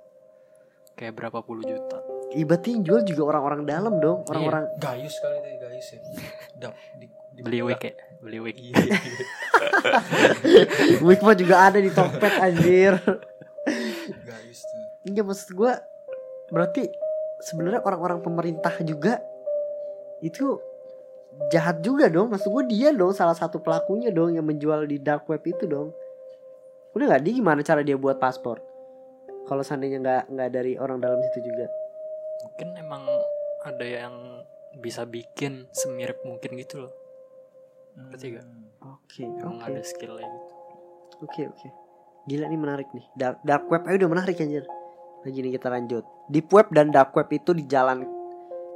kayak 0.96 1.16
berapa 1.16 1.44
puluh 1.44 1.64
juta 1.68 2.00
Ibaratnya 2.32 2.80
yang 2.80 2.84
jual 2.88 3.02
juga 3.04 3.36
orang-orang 3.36 3.68
dalam 3.68 4.00
dong, 4.00 4.24
orang-orang 4.32 4.64
gayus 4.80 5.20
kali 5.20 5.44
deh 5.44 5.60
gayus 5.60 5.88
ya 5.92 6.00
Dap, 6.64 6.74
di, 6.96 7.12
di 7.36 7.42
beli 7.44 7.60
wig 7.60 7.84
ya 7.84 7.92
beli 8.24 8.40
wig 8.40 8.56
Iya. 11.02 11.22
Mah 11.22 11.36
juga 11.38 11.56
ada 11.70 11.80
di 11.80 11.92
Tokped 11.94 12.34
anjir. 12.42 12.98
tuh 13.02 13.20
Enggak 15.08 15.26
maksud 15.26 15.50
gue 15.58 15.74
berarti 16.52 16.84
sebenarnya 17.42 17.82
orang-orang 17.82 18.22
pemerintah 18.22 18.74
juga 18.86 19.22
itu 20.22 20.60
jahat 21.50 21.82
juga 21.82 22.10
dong. 22.12 22.30
Maksud 22.30 22.50
gue 22.54 22.64
dia 22.70 22.94
dong 22.94 23.14
salah 23.16 23.34
satu 23.34 23.62
pelakunya 23.62 24.14
dong 24.14 24.38
yang 24.38 24.46
menjual 24.46 24.86
di 24.86 25.02
dark 25.02 25.26
web 25.30 25.42
itu 25.46 25.66
dong. 25.66 25.94
Udah 26.94 27.06
nggak 27.08 27.24
dia 27.24 27.34
gimana 27.34 27.60
cara 27.66 27.82
dia 27.82 27.96
buat 27.98 28.20
paspor? 28.22 28.62
Kalau 29.48 29.64
seandainya 29.66 29.98
nggak 30.04 30.24
nggak 30.32 30.50
dari 30.54 30.78
orang 30.78 31.02
dalam 31.02 31.18
situ 31.30 31.50
juga. 31.50 31.68
mungkin 32.42 32.74
emang 32.74 33.06
ada 33.62 33.86
yang 33.86 34.42
bisa 34.82 35.06
bikin 35.06 35.70
semirip 35.70 36.26
mungkin 36.26 36.58
gitu 36.58 36.82
loh 36.88 37.01
Ngerti 37.98 38.26
gak? 38.40 38.48
Oke 38.82 39.24
emang 39.28 39.62
oke 39.62 39.68
ada 39.68 39.82
skillnya 39.84 40.26
gitu 40.26 40.62
oke 41.22 41.42
oke. 41.54 41.68
Gila 42.30 42.46
nih 42.50 42.60
menarik 42.60 42.90
nih. 42.94 43.06
Dark, 43.18 43.42
dark 43.42 43.66
web 43.70 43.86
ayo 43.90 44.06
udah 44.06 44.12
menarik 44.12 44.38
anjir. 44.42 44.66
Lagi 45.22 45.40
nih 45.42 45.54
kita 45.58 45.70
lanjut. 45.70 46.04
Deep 46.30 46.50
web 46.50 46.68
dan 46.74 46.90
dark 46.90 47.14
web 47.14 47.30
itu 47.30 47.54
dijalan 47.54 48.06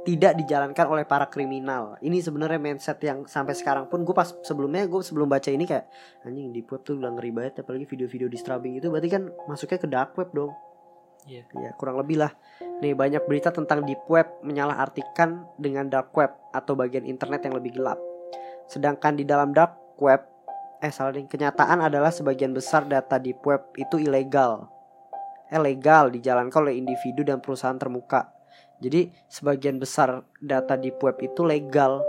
tidak 0.06 0.38
dijalankan 0.38 0.86
oleh 0.86 1.02
para 1.02 1.26
kriminal. 1.26 1.98
Ini 1.98 2.22
sebenarnya 2.22 2.62
mindset 2.62 3.02
yang 3.02 3.26
sampai 3.26 3.58
sekarang 3.58 3.90
pun 3.90 4.06
gue 4.06 4.14
pas 4.14 4.30
sebelumnya 4.46 4.86
gue 4.86 5.02
sebelum 5.02 5.26
baca 5.26 5.50
ini 5.50 5.66
kayak 5.66 5.90
anjing 6.22 6.54
deep 6.54 6.70
web 6.70 6.86
tuh 6.86 6.94
udah 6.94 7.10
ngeri 7.18 7.34
banget 7.34 7.66
apalagi 7.66 7.90
video-video 7.90 8.30
disturbing 8.30 8.78
itu 8.78 8.86
berarti 8.86 9.10
kan 9.10 9.22
masuknya 9.50 9.78
ke 9.82 9.88
dark 9.90 10.14
web 10.14 10.30
dong. 10.30 10.54
Iya. 11.26 11.42
Ya 11.58 11.70
kurang 11.74 11.98
lebih 11.98 12.22
lah. 12.22 12.30
Nih 12.78 12.94
banyak 12.94 13.26
berita 13.26 13.50
tentang 13.50 13.82
deep 13.82 14.06
web 14.06 14.30
menyalahartikan 14.46 15.58
dengan 15.58 15.90
dark 15.90 16.14
web 16.14 16.30
atau 16.54 16.78
bagian 16.78 17.02
internet 17.02 17.42
yang 17.42 17.58
lebih 17.58 17.74
gelap. 17.74 17.98
Sedangkan 18.66 19.18
di 19.18 19.24
dalam 19.26 19.54
dark 19.54 19.98
web 20.02 20.22
eh 20.84 20.92
salah 20.92 21.16
kenyataan 21.16 21.80
adalah 21.80 22.12
sebagian 22.12 22.52
besar 22.52 22.84
data 22.84 23.16
deep 23.16 23.40
web 23.46 23.64
itu 23.80 23.96
ilegal. 23.96 24.68
Eh 25.48 25.58
dijalankan 25.58 26.66
oleh 26.66 26.76
individu 26.76 27.22
dan 27.22 27.38
perusahaan 27.38 27.78
termuka 27.78 28.36
jadi 28.76 29.08
sebagian 29.32 29.80
besar 29.80 30.20
data 30.44 30.76
deep 30.76 31.00
web 31.00 31.16
itu 31.24 31.40
legal. 31.40 32.04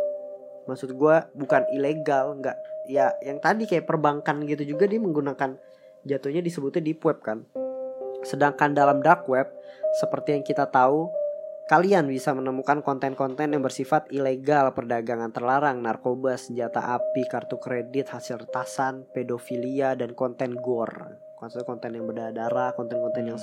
Maksud 0.67 0.99
gua 0.99 1.31
bukan 1.31 1.63
ilegal 1.71 2.35
nggak 2.43 2.57
ya 2.91 3.15
yang 3.23 3.39
tadi 3.39 3.63
kayak 3.63 3.87
perbankan 3.87 4.43
gitu 4.43 4.75
juga 4.75 4.87
dia 4.87 4.99
menggunakan 4.99 5.55
jatuhnya 6.03 6.43
disebutnya 6.43 6.83
deep 6.83 6.99
web 7.07 7.23
kan. 7.23 7.47
Sedangkan 8.27 8.75
dalam 8.75 8.99
dark 8.99 9.23
web 9.31 9.47
seperti 10.03 10.35
yang 10.35 10.43
kita 10.43 10.67
tahu 10.67 11.07
Kalian 11.67 12.07
bisa 12.07 12.31
menemukan 12.31 12.79
konten-konten 12.79 13.51
yang 13.51 13.59
bersifat 13.59 14.07
ilegal, 14.15 14.71
perdagangan 14.71 15.35
terlarang, 15.35 15.83
narkoba, 15.83 16.39
senjata 16.39 16.95
api, 16.95 17.27
kartu 17.27 17.59
kredit, 17.59 18.07
hasil 18.07 18.47
retasan, 18.47 19.03
pedofilia, 19.11 19.91
dan 19.99 20.15
konten 20.15 20.55
gore. 20.55 21.19
Konten-konten 21.35 21.91
yang 21.91 22.07
berdarah, 22.07 22.71
konten-konten 22.71 23.35
yang 23.35 23.39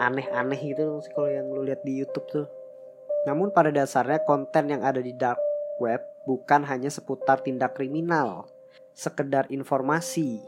aneh-aneh 0.00 0.56
gitu 0.56 1.04
sih 1.04 1.12
kalau 1.12 1.28
yang 1.28 1.44
lu 1.52 1.68
lihat 1.68 1.84
di 1.84 2.00
YouTube 2.00 2.24
tuh. 2.32 2.48
Namun 3.28 3.52
pada 3.52 3.68
dasarnya 3.68 4.24
konten 4.24 4.72
yang 4.72 4.80
ada 4.80 5.04
di 5.04 5.12
dark 5.12 5.36
web 5.84 6.00
bukan 6.24 6.64
hanya 6.64 6.88
seputar 6.88 7.44
tindak 7.44 7.76
kriminal, 7.76 8.48
sekedar 8.96 9.52
informasi. 9.52 10.40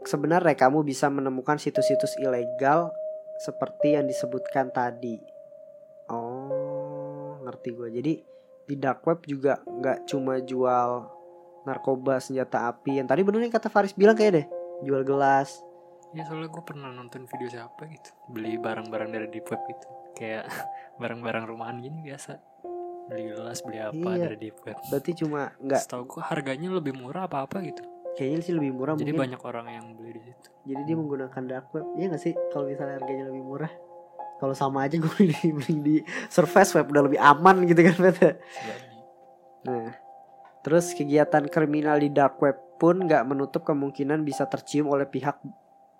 Sebenarnya 0.00 0.56
kamu 0.56 0.80
bisa 0.80 1.12
menemukan 1.12 1.60
situs-situs 1.60 2.16
ilegal 2.16 2.88
seperti 3.36 4.00
yang 4.00 4.08
disebutkan 4.08 4.72
tadi 4.72 5.37
ngerti 7.48 7.68
gue. 7.72 7.88
Jadi 7.90 8.12
di 8.64 8.74
dark 8.76 9.00
web 9.02 9.24
juga 9.24 9.56
nggak 9.60 10.04
cuma 10.04 10.36
jual 10.38 11.08
narkoba, 11.64 12.16
senjata 12.18 12.68
api. 12.68 13.00
Yang 13.00 13.08
tadi 13.08 13.20
bener 13.22 13.40
nih 13.40 13.50
kata 13.50 13.68
Faris 13.68 13.92
bilang 13.92 14.14
kayak 14.14 14.32
deh, 14.34 14.46
jual 14.82 15.02
gelas. 15.02 15.64
Ya 16.10 16.24
soalnya 16.24 16.48
gue 16.48 16.62
pernah 16.62 16.88
nonton 16.88 17.24
video 17.24 17.48
siapa 17.48 17.84
gitu, 17.84 18.08
beli 18.28 18.56
barang-barang 18.56 19.08
dari 19.08 19.28
deep 19.28 19.44
web 19.44 19.60
gitu, 19.66 19.86
kayak 20.14 20.48
barang-barang 21.00 21.44
rumahan 21.44 21.76
gini 21.78 22.00
biasa. 22.02 22.40
Beli 23.08 23.28
gelas, 23.30 23.60
beli 23.60 23.76
apa 23.78 23.96
Iya. 24.10 24.20
dari 24.22 24.36
deep 24.38 24.56
web. 24.62 24.76
Berarti 24.88 25.10
cuma 25.14 25.52
nggak 25.58 25.80
Setahu 25.82 26.04
gue 26.06 26.22
harganya 26.22 26.68
lebih 26.70 26.92
murah 26.92 27.24
apa 27.24 27.44
apa 27.44 27.60
gitu. 27.60 27.80
kayaknya 28.14 28.40
sih 28.40 28.50
lebih 28.50 28.74
murah 28.74 28.92
Jadi 28.94 29.14
mungkin. 29.14 29.22
banyak 29.30 29.40
orang 29.46 29.66
yang 29.70 29.86
beli 29.94 30.10
di 30.12 30.22
situ. 30.24 30.48
Jadi 30.66 30.80
dia 30.82 30.96
menggunakan 30.96 31.42
dark 31.44 31.66
web. 31.70 31.86
Iya 31.94 32.06
gak 32.10 32.18
sih 32.18 32.32
kalau 32.50 32.66
misalnya 32.66 32.98
harganya 32.98 33.24
lebih 33.30 33.42
murah? 33.46 33.72
Kalau 34.38 34.54
sama 34.54 34.86
aja 34.86 34.96
gue 34.98 35.10
beli 35.18 35.34
di, 35.34 35.50
beli 35.50 35.74
di 35.82 35.96
surface 36.30 36.74
web 36.78 36.90
udah 36.90 37.02
lebih 37.10 37.20
aman 37.20 37.66
gitu 37.66 37.80
kan. 37.82 37.96
Jadi 38.10 38.38
Nah, 39.68 39.90
terus 40.62 40.94
kegiatan 40.94 41.44
kriminal 41.50 41.98
di 41.98 42.08
dark 42.08 42.40
web 42.40 42.56
pun 42.78 43.04
nggak 43.04 43.26
menutup 43.26 43.66
kemungkinan 43.66 44.22
bisa 44.22 44.46
tercium 44.46 44.88
oleh 44.88 45.04
pihak 45.04 45.42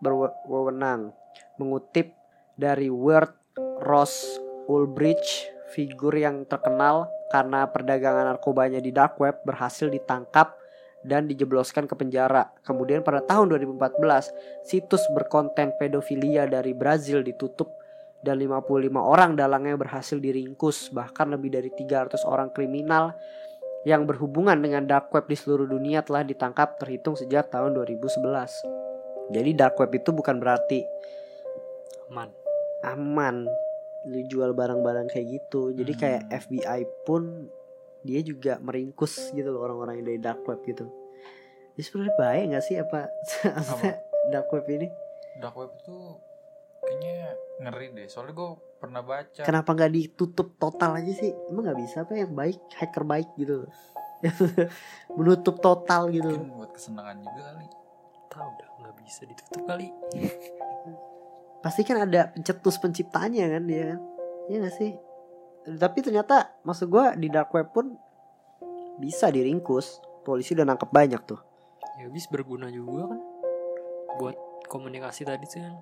berwenang. 0.01 1.11
Mengutip 1.59 2.15
dari 2.55 2.87
Word 2.87 3.35
Ross 3.83 4.39
Ulbricht, 4.71 5.51
figur 5.75 6.15
yang 6.15 6.47
terkenal 6.47 7.11
karena 7.29 7.69
perdagangan 7.69 8.35
narkobanya 8.35 8.79
di 8.81 8.95
dark 8.95 9.19
web 9.21 9.43
berhasil 9.43 9.91
ditangkap 9.91 10.55
dan 11.07 11.31
dijebloskan 11.31 11.87
ke 11.87 11.95
penjara. 11.95 12.51
Kemudian 12.67 13.07
pada 13.07 13.23
tahun 13.23 13.55
2014, 13.55 14.67
situs 14.67 15.07
berkonten 15.15 15.75
pedofilia 15.79 16.49
dari 16.51 16.75
Brazil 16.75 17.23
ditutup 17.23 17.78
dan 18.29 18.37
55 18.37 18.93
orang 19.01 19.33
dalangnya 19.33 19.81
berhasil 19.81 20.21
diringkus. 20.21 20.93
Bahkan 20.93 21.33
lebih 21.33 21.49
dari 21.49 21.73
300 21.73 22.29
orang 22.29 22.53
kriminal 22.53 23.17
yang 23.89 24.05
berhubungan 24.05 24.61
dengan 24.61 24.85
dark 24.85 25.09
web 25.17 25.25
di 25.25 25.33
seluruh 25.33 25.65
dunia 25.65 26.05
telah 26.05 26.21
ditangkap 26.21 26.77
terhitung 26.77 27.17
sejak 27.17 27.49
tahun 27.49 27.73
2011. 27.73 28.21
Jadi 29.33 29.51
dark 29.57 29.81
web 29.81 29.93
itu 29.97 30.13
bukan 30.13 30.37
berarti 30.37 30.85
Aman. 32.09 32.29
aman 32.85 33.37
lu 34.09 34.21
jual 34.29 34.53
barang-barang 34.53 35.09
kayak 35.09 35.27
gitu. 35.41 35.73
Jadi 35.73 35.93
kayak 35.97 36.23
Hmm. 36.29 36.33
FBI 36.41 36.81
pun 37.05 37.49
dia 38.01 38.21
juga 38.23 38.57
meringkus 38.63 39.35
gitu 39.35 39.49
loh 39.51 39.65
orang-orang 39.65 40.01
yang 40.01 40.07
dari 40.07 40.21
dark 40.21 40.41
web 40.45 40.61
gitu. 40.65 40.89
Jadi 41.75 41.83
sebenarnya 41.85 42.15
baik 42.17 42.43
nggak 42.51 42.65
sih 42.65 42.77
apa 42.81 43.01
maksudnya 43.57 43.95
dark 44.29 44.49
web 44.53 44.67
ini? 44.69 44.89
dark 45.39 45.55
web 45.55 45.71
itu 45.77 45.97
kayaknya 46.89 47.37
ngeri 47.61 47.87
deh. 47.93 48.07
Soalnya 48.09 48.33
gue 48.33 48.51
pernah 48.81 49.05
baca. 49.05 49.43
Kenapa 49.45 49.71
nggak 49.77 49.93
ditutup 49.93 50.57
total 50.57 50.97
aja 50.97 51.13
sih? 51.13 51.31
Emang 51.53 51.69
nggak 51.69 51.79
bisa 51.85 52.09
apa 52.09 52.17
yang 52.17 52.33
baik 52.33 52.57
hacker 52.73 53.05
baik 53.05 53.29
gitu. 53.37 53.69
Menutup 55.21 55.61
total 55.61 56.09
gitu. 56.09 56.33
Mungkin 56.33 56.57
buat 56.57 56.73
kesenangan 56.73 57.21
juga 57.21 57.43
kali. 57.53 57.67
Tahu 58.33 58.49
dah 58.57 58.69
nggak 58.81 58.97
bisa 59.05 59.21
ditutup 59.29 59.63
kali. 59.69 59.93
pasti 61.59 61.83
kan 61.83 62.07
ada 62.07 62.31
pencetus 62.31 62.79
penciptanya 62.79 63.51
kan 63.59 63.63
dia 63.67 63.83
kan 63.95 64.01
Iya 64.49 64.57
gak 64.65 64.77
sih 64.79 64.93
tapi 65.69 66.01
ternyata 66.01 66.57
maksud 66.65 66.89
gua 66.89 67.13
di 67.13 67.29
dark 67.29 67.53
web 67.53 67.69
pun 67.75 67.93
bisa 68.97 69.29
diringkus 69.29 70.01
polisi 70.25 70.57
udah 70.57 70.65
nangkep 70.65 70.89
banyak 70.89 71.21
tuh 71.29 71.41
Ya 71.99 72.07
bis 72.09 72.31
berguna 72.31 72.71
juga 72.71 73.11
kan 73.11 73.21
buat 74.17 74.37
komunikasi 74.71 75.27
tadi 75.27 75.45
tuh 75.45 75.61
kan 75.61 75.77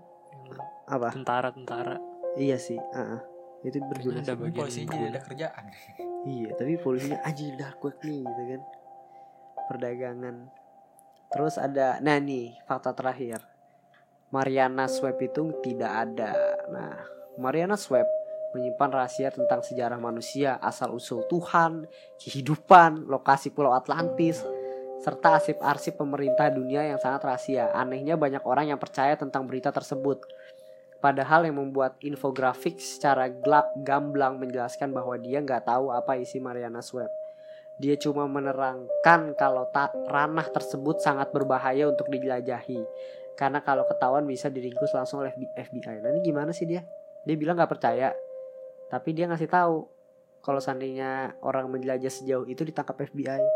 apa 0.87 1.09
tentara-tentara. 1.13 1.97
iya 2.39 2.57
sih 2.61 2.79
ah, 2.79 3.19
ah. 3.19 3.21
itu 3.67 3.83
berguna 3.83 4.23
ada 4.23 4.33
sih. 4.33 4.39
bagian 4.39 4.55
Polisinya 4.55 4.91
jadi 4.93 5.07
ada 5.11 5.21
kerjaan. 5.25 5.65
iya 6.27 6.49
tapi 6.55 6.73
polisinya 6.79 7.19
aja 7.23 7.43
dark 7.59 7.79
web 7.83 7.97
nih 8.03 8.21
gitu 8.23 8.43
kan 8.55 8.63
perdagangan 9.67 10.37
terus 11.35 11.55
ada 11.59 11.99
nah 11.99 12.17
nih 12.23 12.55
fakta 12.71 12.95
terakhir 12.95 13.43
Mariana 14.31 14.91
Web 14.91 15.17
itu 15.23 15.43
tidak 15.63 15.93
ada 16.07 16.35
nah 16.71 16.95
Mariana 17.39 17.79
Web 17.91 18.07
menyimpan 18.57 18.89
rahasia 18.89 19.29
tentang 19.29 19.61
sejarah 19.61 20.01
manusia, 20.01 20.57
asal-usul 20.65 21.29
Tuhan, 21.29 21.85
kehidupan, 22.17 23.05
lokasi 23.05 23.53
Pulau 23.53 23.77
Atlantis, 23.77 24.41
serta 25.05 25.37
arsip-arsip 25.37 26.01
pemerintah 26.01 26.49
dunia 26.49 26.89
yang 26.89 26.97
sangat 26.97 27.29
rahasia. 27.29 27.69
Anehnya 27.77 28.17
banyak 28.17 28.41
orang 28.49 28.73
yang 28.73 28.81
percaya 28.81 29.13
tentang 29.21 29.45
berita 29.45 29.69
tersebut. 29.69 30.25
Padahal 31.07 31.47
yang 31.47 31.63
membuat 31.63 31.95
infografik 32.03 32.83
secara 32.83 33.31
gelap 33.31 33.71
gamblang 33.87 34.43
menjelaskan 34.43 34.91
bahwa 34.91 35.15
dia 35.15 35.39
nggak 35.39 35.63
tahu 35.63 35.95
apa 35.95 36.19
isi 36.19 36.43
Marianas 36.43 36.91
Web. 36.91 37.07
Dia 37.79 37.95
cuma 37.95 38.27
menerangkan 38.27 39.39
kalau 39.39 39.71
ta- 39.71 39.95
ranah 40.11 40.51
tersebut 40.51 40.99
sangat 40.99 41.31
berbahaya 41.31 41.87
untuk 41.87 42.11
dijelajahi. 42.11 42.83
Karena 43.39 43.63
kalau 43.63 43.87
ketahuan 43.87 44.27
bisa 44.27 44.51
diringkus 44.51 44.99
langsung 44.99 45.23
oleh 45.23 45.31
FBI. 45.55 46.03
Nah 46.03 46.11
ini 46.11 46.27
gimana 46.27 46.51
sih 46.51 46.67
dia? 46.67 46.83
Dia 47.23 47.39
bilang 47.39 47.55
nggak 47.55 47.71
percaya, 47.71 48.11
tapi 48.91 49.15
dia 49.15 49.31
ngasih 49.31 49.47
tahu 49.47 49.87
kalau 50.43 50.59
seandainya 50.59 51.39
orang 51.47 51.71
menjelajah 51.71 52.11
sejauh 52.11 52.51
itu 52.51 52.67
ditangkap 52.67 52.99
FBI. 52.99 53.47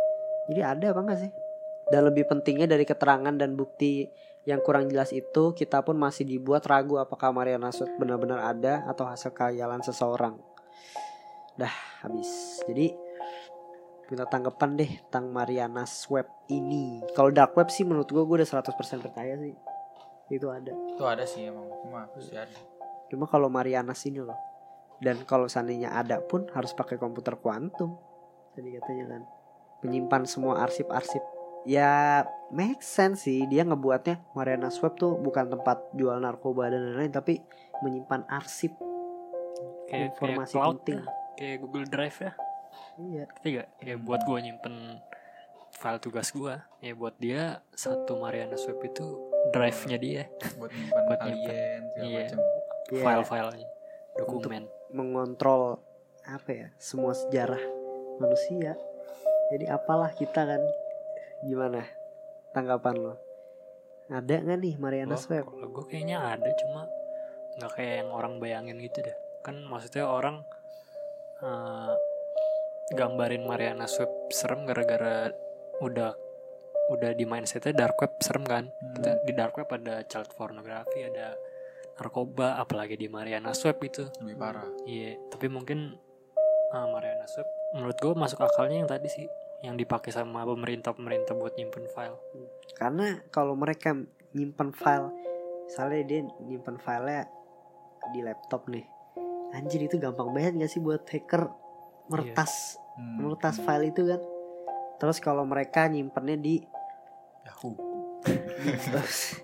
Jadi 0.55 0.61
ada 0.63 0.95
apa 0.95 1.03
enggak 1.03 1.19
sih? 1.27 1.50
Dan 1.91 2.07
lebih 2.07 2.31
pentingnya 2.31 2.71
dari 2.71 2.87
keterangan 2.87 3.35
dan 3.35 3.59
bukti 3.59 4.07
yang 4.49 4.63
kurang 4.65 4.89
jelas 4.89 5.13
itu, 5.13 5.53
kita 5.53 5.85
pun 5.85 5.99
masih 5.99 6.25
dibuat 6.25 6.65
ragu 6.65 6.97
apakah 6.97 7.35
Mariana 7.35 7.75
Sud 7.75 7.93
benar-benar 8.01 8.41
ada 8.41 8.87
atau 8.89 9.05
hasil 9.05 9.35
khayalan 9.37 9.85
seseorang. 9.85 10.39
Dah 11.59 11.75
habis. 12.01 12.63
Jadi 12.65 12.95
minta 14.09 14.27
tanggapan 14.27 14.81
deh 14.81 14.91
tentang 15.07 15.29
Mariana 15.31 15.85
Web 16.09 16.27
ini. 16.51 16.99
Kalau 17.13 17.31
dark 17.31 17.55
web 17.55 17.69
sih 17.71 17.87
menurut 17.87 18.11
gue 18.11 18.23
gue 18.23 18.37
udah 18.43 18.49
100% 18.49 19.07
percaya 19.07 19.37
sih. 19.39 19.55
Itu 20.31 20.51
ada. 20.51 20.73
Itu 20.73 21.05
ada 21.07 21.27
sih 21.27 21.47
emang. 21.47 21.67
Cuma 21.85 22.07
pasti 22.11 22.35
ada. 22.35 22.59
Cuma 23.11 23.27
kalau 23.27 23.47
Marianas 23.51 24.03
ini 24.07 24.23
loh. 24.23 24.39
Dan 25.03 25.27
kalau 25.27 25.51
seandainya 25.51 25.95
ada 25.95 26.23
pun 26.23 26.47
harus 26.55 26.71
pakai 26.73 26.97
komputer 26.97 27.39
kuantum. 27.39 27.99
Tadi 28.55 28.69
katanya 28.79 29.05
kan. 29.19 29.23
Menyimpan 29.87 30.23
semua 30.27 30.63
arsip-arsip. 30.63 31.40
Ya 31.63 32.25
make 32.49 32.81
sense 32.81 33.25
sih. 33.25 33.45
Dia 33.47 33.63
ngebuatnya 33.63 34.21
Marianas 34.33 34.81
Web 34.81 34.97
tuh 34.97 35.17
bukan 35.17 35.49
tempat 35.49 35.93
jual 35.93 36.17
narkoba 36.17 36.69
dan 36.69 36.93
lain-lain. 36.93 37.11
Tapi 37.11 37.41
menyimpan 37.81 38.25
arsip. 38.27 38.73
Kayak, 39.87 40.15
Informasi 40.15 40.53
kayak 40.53 40.57
cloud 40.57 40.77
penting. 40.81 40.99
dah. 40.99 41.07
Kayak 41.37 41.57
Google 41.61 41.87
Drive 41.87 42.19
ya. 42.19 42.33
Iya. 42.97 43.25
Ketiga, 43.35 43.63
ya 43.81 43.95
buat 43.97 44.21
gue 44.23 44.39
nyimpen 44.41 44.75
file 45.73 45.99
tugas 45.99 46.29
gue. 46.31 46.55
Ya 46.79 46.93
buat 46.93 47.17
dia 47.17 47.43
satu 47.73 48.17
Mariana 48.17 48.57
Web 48.57 48.81
itu 48.83 49.07
drive-nya 49.51 49.97
dia, 49.97 50.23
Buat 50.55 50.69
nyimpan 50.71 51.03
Buat 51.07 51.21
alien 51.23 51.81
segala 51.89 52.05
Iya. 52.05 52.21
macam. 52.21 52.39
Iya. 52.91 53.03
file-filenya, 53.03 53.69
dokumen. 54.15 54.63
mengontrol 54.91 55.79
apa 56.21 56.51
ya 56.51 56.69
semua 56.77 57.15
sejarah 57.15 57.63
manusia 58.19 58.75
jadi 59.49 59.71
apalah 59.71 60.11
kita 60.11 60.43
kan 60.43 60.59
gimana? 61.45 61.85
Tanggapan 62.51 62.95
lo? 62.99 63.15
Ada 64.11 64.43
nggak 64.43 64.59
nih 64.59 64.75
Mariana 64.83 65.15
Web 65.15 65.47
Kalau 65.47 65.69
gue 65.71 65.85
kayaknya 65.87 66.19
ada 66.19 66.51
cuma 66.59 66.91
nggak 67.61 67.73
kayak 67.79 67.95
yang 68.03 68.11
orang 68.11 68.33
bayangin 68.43 68.77
gitu 68.83 69.01
deh. 69.07 69.17
Kan 69.47 69.63
maksudnya 69.71 70.11
orang 70.11 70.43
eh, 71.41 71.95
gambarin 72.95 73.47
Mariana 73.47 73.87
Web 73.87 74.35
serem 74.35 74.67
gara-gara 74.67 75.31
udah 75.79 76.13
udah 76.91 77.15
di 77.15 77.23
mindsetnya 77.23 77.71
dark 77.71 78.03
web 78.03 78.19
serem 78.19 78.43
kan? 78.43 78.67
Hmm. 78.67 78.95
kita 78.99 79.11
di 79.23 79.33
dark 79.33 79.55
web 79.55 79.71
ada 79.71 80.03
child 80.11 80.35
pornography 80.35 81.07
ada 81.07 81.39
narkoba 81.95 82.59
apalagi 82.59 82.97
di 82.97 83.07
Mariana 83.07 83.55
Swap 83.55 83.79
itu 83.85 84.09
lebih 84.25 84.37
parah. 84.41 84.67
Iya 84.89 85.21
tapi 85.31 85.47
mungkin 85.47 85.95
uh, 86.75 86.87
Mariana 86.91 87.31
Swap 87.31 87.47
menurut 87.79 87.95
gue 87.95 88.13
masuk 88.19 88.43
akalnya 88.43 88.83
yang 88.83 88.91
tadi 88.91 89.07
sih 89.07 89.27
yang 89.61 89.77
dipakai 89.77 90.09
sama 90.09 90.45
pemerintah 90.45 90.97
pemerintah 90.97 91.37
buat 91.37 91.53
nyimpen 91.55 91.85
file. 91.93 92.17
Karena 92.75 93.21
kalau 93.29 93.53
mereka 93.53 93.93
nyimpan 94.33 94.73
file, 94.73 95.09
misalnya 95.69 96.01
dia 96.07 96.21
nyimpan 96.41 96.77
filenya 96.81 97.29
di 98.11 98.21
laptop 98.25 98.67
nih, 98.67 98.87
anjir 99.53 99.85
itu 99.85 100.01
gampang 100.01 100.33
banget 100.33 100.65
gak 100.65 100.71
sih 100.73 100.81
buat 100.81 101.05
hacker 101.05 101.51
meretas 102.09 102.77
Hmm. 102.91 103.23
meretas 103.23 103.57
file 103.63 103.89
itu 103.89 104.03
kan. 104.03 104.21
Terus 104.99 105.23
kalau 105.23 105.47
mereka 105.47 105.87
nyimpennya 105.87 106.37
di 106.37 106.61
Yahoo. 107.47 107.73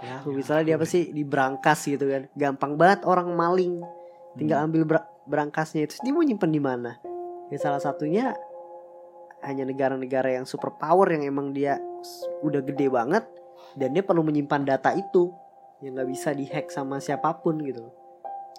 Ya 0.00 0.24
misalnya 0.24 0.64
dia 0.64 0.74
apa 0.80 0.86
sih? 0.88 1.12
Di 1.12 1.28
brankas 1.28 1.84
gitu 1.84 2.08
kan, 2.08 2.24
gampang 2.32 2.80
banget 2.80 3.04
orang 3.04 3.28
maling. 3.36 3.84
Tinggal 4.32 4.64
Hmm. 4.64 4.66
ambil 4.72 4.82
brankasnya 5.26 5.84
itu. 5.84 6.00
Dia 6.00 6.12
mau 6.14 6.24
nyimpen 6.24 6.48
di 6.48 6.62
mana? 6.62 6.96
Ya 7.52 7.58
salah 7.60 7.82
satunya 7.82 8.32
hanya 9.40 9.64
negara-negara 9.64 10.36
yang 10.36 10.44
super 10.44 10.74
power 10.76 11.08
yang 11.10 11.24
emang 11.24 11.52
dia 11.52 11.80
udah 12.40 12.60
gede 12.60 12.88
banget 12.88 13.24
dan 13.74 13.92
dia 13.92 14.04
perlu 14.04 14.20
menyimpan 14.20 14.66
data 14.66 14.92
itu 14.92 15.32
yang 15.80 15.96
nggak 15.96 16.10
bisa 16.10 16.36
dihack 16.36 16.68
sama 16.68 17.00
siapa 17.00 17.32
pun 17.40 17.56
gitu. 17.64 17.88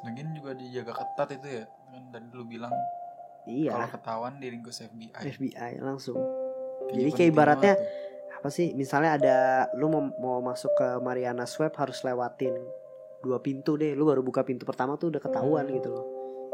Lagian 0.01 0.33
juga 0.33 0.57
dijaga 0.57 0.97
ketat 0.97 1.37
itu 1.37 1.47
ya 1.61 1.63
kan 1.91 2.03
tadi 2.09 2.27
lu 2.33 2.45
bilang 2.47 2.71
kalau 2.71 3.49
Iya, 3.49 3.89
ketahuan 3.89 4.37
diringkus 4.37 4.85
FBI 4.85 5.17
FBI 5.33 5.81
langsung. 5.81 6.17
Kayaknya 6.85 6.93
Jadi 6.93 7.11
kayak 7.11 7.31
ibaratnya. 7.33 7.73
Apa 8.37 8.49
sih? 8.49 8.73
Misalnya 8.73 9.17
ada 9.17 9.37
lu 9.77 9.89
mau, 9.89 10.01
mau 10.17 10.37
masuk 10.41 10.73
ke 10.73 10.87
Mariana 11.01 11.45
Swap 11.45 11.73
harus 11.77 12.01
lewatin 12.01 12.53
dua 13.21 13.41
pintu 13.41 13.77
deh. 13.77 13.93
Lu 13.93 14.05
baru 14.05 14.21
buka 14.21 14.41
pintu 14.41 14.65
pertama 14.65 14.93
tuh 14.97 15.09
udah 15.09 15.21
ketahuan 15.21 15.65
gitu 15.69 15.89
loh. 15.89 16.05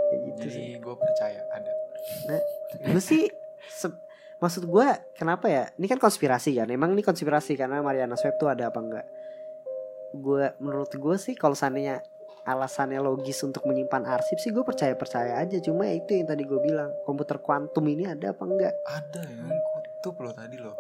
Kayak 0.08 0.20
gitu 0.24 0.40
jadi 0.48 0.64
gue 0.80 0.96
percaya 0.96 1.42
ada 1.52 1.72
gue 2.88 3.02
sih 3.04 3.28
se- 3.68 4.00
maksud 4.38 4.70
gue 4.70 4.88
kenapa 5.18 5.50
ya? 5.50 5.64
Ini 5.76 5.86
kan 5.90 6.00
konspirasi 6.02 6.54
kan? 6.58 6.68
Emang 6.70 6.94
ini 6.94 7.02
konspirasi 7.02 7.58
karena 7.58 7.82
Mariana 7.82 8.14
Swap 8.14 8.38
tuh 8.38 8.50
ada 8.50 8.70
apa 8.70 8.80
enggak? 8.80 9.06
Gue 10.14 10.54
menurut 10.62 10.94
gue 10.94 11.16
sih 11.18 11.34
kalau 11.34 11.58
seandainya 11.58 12.02
alasannya 12.48 13.04
logis 13.04 13.44
untuk 13.44 13.68
menyimpan 13.68 14.08
arsip 14.08 14.40
sih 14.40 14.56
gue 14.56 14.64
percaya 14.64 14.96
percaya 14.96 15.42
aja. 15.42 15.58
Cuma 15.60 15.90
ya 15.90 16.00
itu 16.00 16.16
yang 16.16 16.30
tadi 16.30 16.48
gue 16.48 16.60
bilang 16.64 16.94
komputer 17.04 17.42
kuantum 17.44 17.84
ini 17.90 18.08
ada 18.08 18.32
apa 18.32 18.44
enggak? 18.46 18.74
Ada 18.88 19.22
ya. 19.26 19.44
Kutub 19.52 20.16
loh 20.24 20.34
tadi 20.34 20.58
loh. 20.62 20.76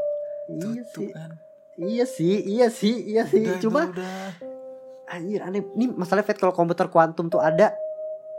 Iya 0.47 0.83
tutup 0.87 1.03
sih. 1.03 1.09
kan? 1.11 1.31
Iya 1.77 2.05
sih 2.07 2.35
iya 2.47 2.67
sih 2.71 2.95
iya 3.05 3.23
sih. 3.27 3.43
Udah, 3.43 3.59
cuma 3.59 3.81
udah. 3.91 4.31
Anjir 5.07 5.39
aneh. 5.43 5.63
Ini 5.75 5.91
masalah 5.91 6.23
Fed 6.23 6.39
kalau 6.39 6.55
komputer 6.55 6.87
kuantum 6.87 7.27
tuh 7.27 7.43
ada 7.43 7.75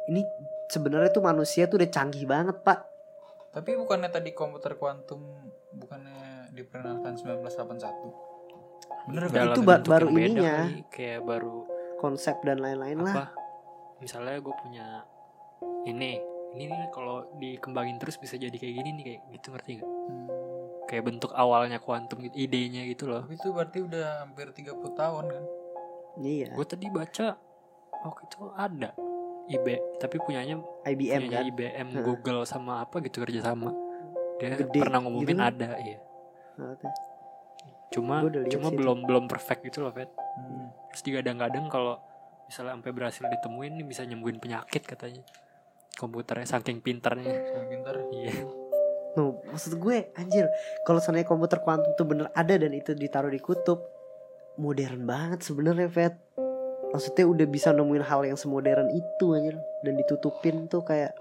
ini 0.09 0.25
sebenarnya 0.73 1.13
tuh 1.13 1.25
manusia 1.25 1.69
tuh 1.69 1.81
udah 1.81 1.91
canggih 1.93 2.25
banget 2.25 2.57
pak 2.65 2.88
tapi 3.51 3.75
bukannya 3.75 4.09
tadi 4.09 4.31
komputer 4.33 4.77
kuantum 4.77 5.25
bukannya 5.73 6.53
diperkenalkan 6.53 7.17
1981 7.17 8.29
bener 9.09 9.25
gak? 9.27 9.57
Itu 9.57 9.63
ba- 9.65 9.81
baru 9.81 10.09
ininya. 10.13 10.69
kali, 10.69 10.85
kayak 10.93 11.21
baru 11.25 11.65
konsep 11.97 12.37
dan 12.45 12.61
lain-lain 12.61 13.01
lah. 13.01 13.15
Apa? 13.15 13.27
Misalnya 13.99 14.37
gue 14.39 14.55
punya 14.55 14.87
ini 15.85 16.21
ini 16.49 16.65
nih 16.65 16.89
kalau 16.89 17.29
dikembangin 17.37 17.97
terus 17.97 18.17
bisa 18.17 18.37
jadi 18.37 18.53
kayak 18.53 18.75
gini 18.75 18.91
nih 18.95 19.05
kayak 19.05 19.21
gitu 19.35 19.47
ngerti 19.53 19.71
gak? 19.81 19.89
Hmm. 19.89 20.27
kayak 20.85 21.05
bentuk 21.05 21.37
awalnya 21.37 21.77
kuantum 21.85 22.17
gitu 22.25 22.33
idenya 22.33 22.89
gitu 22.89 23.13
loh. 23.13 23.21
Tapi 23.21 23.37
itu 23.37 23.53
berarti 23.53 23.79
udah 23.85 24.25
hampir 24.25 24.49
30 24.49 24.73
tahun 24.97 25.25
kan? 25.29 25.45
Iya. 26.17 26.49
Gue 26.57 26.65
tadi 26.65 26.89
baca 26.89 27.37
waktu 28.01 28.23
itu 28.25 28.41
ada 28.57 28.91
IB 29.49 29.67
tapi 29.97 30.17
punyanya 30.19 30.61
IBM 30.85 31.21
punyanya 31.23 31.33
kan 31.35 31.49
IBM 31.49 31.89
Hah. 31.91 32.03
Google 32.03 32.41
sama 32.45 32.81
apa 32.81 33.01
gitu 33.01 33.21
kerja 33.21 33.41
sama 33.43 33.73
dia 34.37 34.55
Gede 34.55 34.79
pernah 34.79 35.01
ngumumin 35.01 35.25
gitu 35.27 35.35
kan? 35.35 35.51
ada 35.51 35.69
tuh. 36.77 36.93
cuma 37.91 38.21
Gua 38.21 38.29
udah 38.29 38.41
lihat 38.43 38.53
cuma 38.53 38.65
sih 38.65 38.71
itu. 38.71 38.79
belum 38.79 38.99
belum 39.03 39.25
perfect 39.27 39.61
gitu 39.65 39.79
loh 39.81 39.91
Fed 39.91 40.11
Hmm. 40.39 40.71
terus 40.87 41.03
digadang-gadang 41.03 41.67
kalau 41.67 41.99
misalnya 42.45 42.71
sampai 42.73 42.93
berhasil 42.93 43.27
ditemuin 43.27 43.75
nih 43.75 43.83
bisa 43.85 44.03
nyembuhin 44.03 44.39
penyakit 44.39 44.87
katanya 44.87 45.27
komputernya 45.93 46.47
saking 46.47 46.79
pintarnya 46.79 47.27
Yang 47.27 47.67
pintar 47.69 47.95
iya 48.13 48.35
No, 49.11 49.35
maksud 49.45 49.75
gue 49.75 50.15
anjir 50.15 50.47
kalau 50.85 51.03
seandainya 51.03 51.27
komputer 51.27 51.59
kuantum 51.59 51.91
tuh 51.93 52.07
bener 52.07 52.31
ada 52.33 52.55
dan 52.55 52.71
itu 52.71 52.95
ditaruh 52.95 53.27
di 53.27 53.39
kutub 53.39 53.83
modern 54.55 55.03
banget 55.03 55.43
sebenarnya 55.43 55.89
Fed 55.89 56.15
maksudnya 56.93 57.25
udah 57.29 57.47
bisa 57.49 57.71
nemuin 57.75 58.05
hal 58.05 58.25
yang 58.25 58.39
semodern 58.39 58.89
itu 58.93 59.27
anjir. 59.37 59.57
Dan 59.85 59.95
ditutupin 59.99 60.67
tuh 60.67 60.83
kayak 60.83 61.15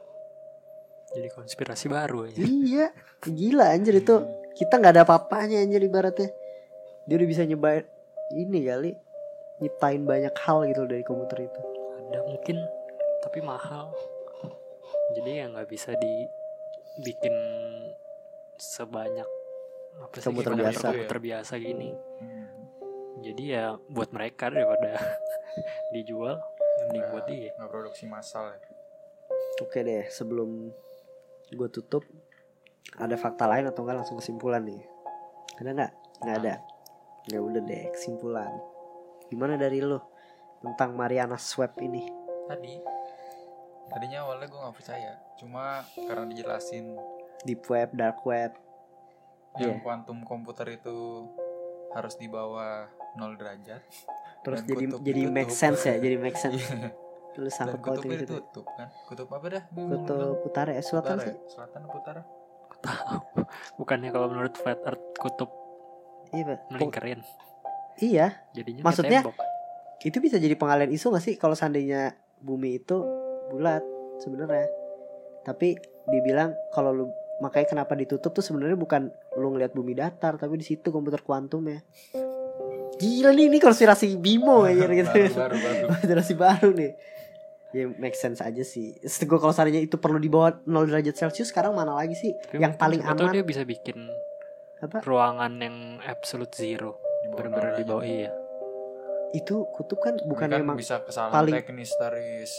jadi 1.08 1.32
konspirasi 1.32 1.88
baru 1.88 2.28
aja 2.28 2.44
iya. 2.44 2.92
Gila 3.24 3.72
anjir 3.72 3.96
itu 3.96 4.16
kita 4.60 4.76
nggak 4.76 4.94
ada 5.00 5.04
apa-apanya 5.08 5.64
anjir 5.64 5.80
ibaratnya. 5.80 6.30
Dia 7.08 7.16
udah 7.16 7.30
bisa 7.30 7.48
nyebain 7.48 7.88
ini 8.36 8.60
kali 8.68 8.92
nyiptain 9.64 10.04
banyak 10.04 10.36
hal 10.44 10.68
gitu 10.68 10.84
dari 10.86 11.02
komputer 11.08 11.48
itu. 11.48 11.62
Ada 12.12 12.20
mungkin 12.28 12.58
tapi 13.24 13.40
mahal. 13.40 13.96
Jadi 15.16 15.30
ya 15.40 15.46
nggak 15.48 15.68
bisa 15.72 15.96
dibikin 15.96 17.36
sebanyak 18.60 19.30
apa 19.98 20.14
sih 20.22 20.30
Komputer 20.30 20.54
komputer 20.54 20.70
biasa. 20.70 20.88
komputer 20.94 21.20
biasa 21.24 21.54
gini. 21.58 21.90
Hmm. 21.96 22.37
Jadi 23.20 23.44
ya 23.48 23.66
buat 23.88 24.10
mereka 24.10 24.50
daripada 24.50 24.98
dijual 25.94 26.38
mending 26.80 27.02
Nah. 27.02 27.12
buat 27.12 27.26
dia. 27.26 27.50
nggak 27.54 27.70
produksi 27.70 28.06
massal 28.06 28.52
ya. 28.52 28.60
Oke 29.60 29.82
deh 29.82 30.06
sebelum 30.08 30.70
gue 31.50 31.70
tutup 31.70 32.06
ada 32.96 33.16
fakta 33.16 33.46
lain 33.46 33.66
atau 33.66 33.82
enggak 33.82 33.98
langsung 34.00 34.18
kesimpulan 34.18 34.62
nih. 34.62 34.86
Ada 35.58 35.70
nggak? 35.74 35.92
Nggak 36.22 36.38
ada. 36.38 36.56
Ya 37.28 37.40
udah 37.42 37.62
deh 37.62 37.84
kesimpulan. 37.92 38.52
Gimana 39.28 39.56
dari 39.56 39.82
lo 39.82 40.08
tentang 40.60 40.94
Mariana 40.94 41.36
Swap 41.36 41.76
ini? 41.82 42.06
Tadi 42.46 42.74
tadinya 43.88 44.24
awalnya 44.24 44.46
gue 44.46 44.60
nggak 44.60 44.76
percaya. 44.76 45.12
Cuma 45.36 45.82
karena 45.98 46.26
dijelasin. 46.28 46.94
Deep 47.44 47.66
web 47.66 47.90
dark 47.92 48.22
web. 48.24 48.54
Yang 49.58 49.74
Iya. 49.74 49.84
kuantum 49.84 50.22
komputer 50.22 50.70
itu 50.72 51.26
harus 51.92 52.14
di 52.14 52.30
bawah 52.30 52.86
0 53.18 53.34
derajat. 53.36 53.82
Terus 54.46 54.60
jadi 54.64 54.86
kutub 54.88 55.00
jadi 55.04 55.22
ditutup. 55.26 55.36
make 55.36 55.52
sense 55.52 55.82
ya 55.84 55.96
jadi 55.98 56.16
make 56.22 56.38
sense. 56.38 56.62
Iya. 57.38 57.54
sangkut 57.54 57.86
pautnya 57.86 58.02
kutubnya 58.02 58.18
gitu 58.18 58.34
ditutup 58.42 58.66
kan? 58.74 58.88
Kutub 59.06 59.28
apa 59.30 59.46
dah? 59.46 59.64
Kutub 59.70 60.38
utara 60.42 60.72
ya 60.74 60.82
selatan 60.82 61.18
utara 61.18 61.26
sih. 61.26 61.34
ya? 61.34 61.38
selatan 61.54 61.80
apa 61.86 61.96
utara? 61.98 62.22
Bukannya 63.78 64.10
kalau 64.10 64.28
menurut 64.34 64.54
flat 64.58 64.82
earth 64.86 65.06
kutub 65.22 65.50
iya 66.34 66.44
pak. 66.46 66.60
melingkarin? 66.74 67.20
Iya. 67.98 68.28
Jadinya 68.54 68.82
Maksudnya- 68.86 69.22
itu 69.98 70.18
bisa 70.22 70.38
jadi 70.38 70.54
pengalian 70.54 70.94
isu 70.94 71.10
gak 71.10 71.26
sih 71.26 71.34
kalau 71.42 71.58
seandainya 71.58 72.14
bumi 72.42 72.82
itu 72.82 72.98
bulat 73.50 73.82
sebenarnya? 74.22 74.70
Tapi 75.42 75.78
dibilang 76.10 76.54
kalau 76.74 76.94
lu 76.94 77.06
makanya 77.38 77.70
kenapa 77.70 77.94
ditutup 77.94 78.34
tuh 78.34 78.42
sebenarnya 78.42 78.78
bukan 78.78 79.14
lu 79.38 79.54
ngeliat 79.54 79.74
bumi 79.78 79.94
datar 79.94 80.42
tapi 80.42 80.58
di 80.58 80.66
situ 80.66 80.90
komputer 80.90 81.22
kuantum 81.22 81.62
ya 81.70 81.78
gila 82.98 83.30
nih 83.32 83.46
ini 83.48 83.58
konspirasi 83.58 84.18
bimo 84.18 84.66
ya 84.66 84.86
gitu. 84.86 85.06
baru, 85.06 85.30
baru, 85.32 85.56
baru. 85.56 85.86
konspirasi 85.94 86.34
baru 86.34 86.70
nih. 86.72 86.92
Ya 87.70 87.84
make 87.94 88.16
sense 88.16 88.40
aja 88.40 88.64
sih. 88.64 88.96
Gue 89.00 89.38
kalau 89.38 89.52
seandainya 89.52 89.82
itu 89.82 89.96
perlu 89.96 90.18
di 90.18 90.28
bawah 90.28 90.56
0 90.62 90.88
derajat 90.88 91.14
celcius 91.16 91.50
sekarang 91.50 91.72
mana 91.72 91.94
lagi 91.94 92.16
sih 92.16 92.32
Tapi 92.34 92.58
yang 92.58 92.74
paling 92.74 93.00
tahu 93.00 93.22
aman? 93.22 93.34
dia 93.34 93.44
bisa 93.44 93.62
bikin 93.62 94.08
apa? 94.78 95.02
ruangan 95.02 95.52
yang 95.58 95.78
absolute 96.02 96.54
zero. 96.54 96.98
Bener-bener 97.30 97.76
0 97.76 97.80
di 97.80 97.84
bawah 97.84 98.04
iya. 98.04 98.32
Itu 99.30 99.68
kutub 99.70 100.00
kan 100.00 100.16
bukan 100.24 100.48
kan 100.48 100.58
emang 100.58 100.76
bisa 100.76 101.04
kesalahan 101.04 101.34
paling- 101.34 101.56
teknis 101.56 101.92
taris 101.94 102.52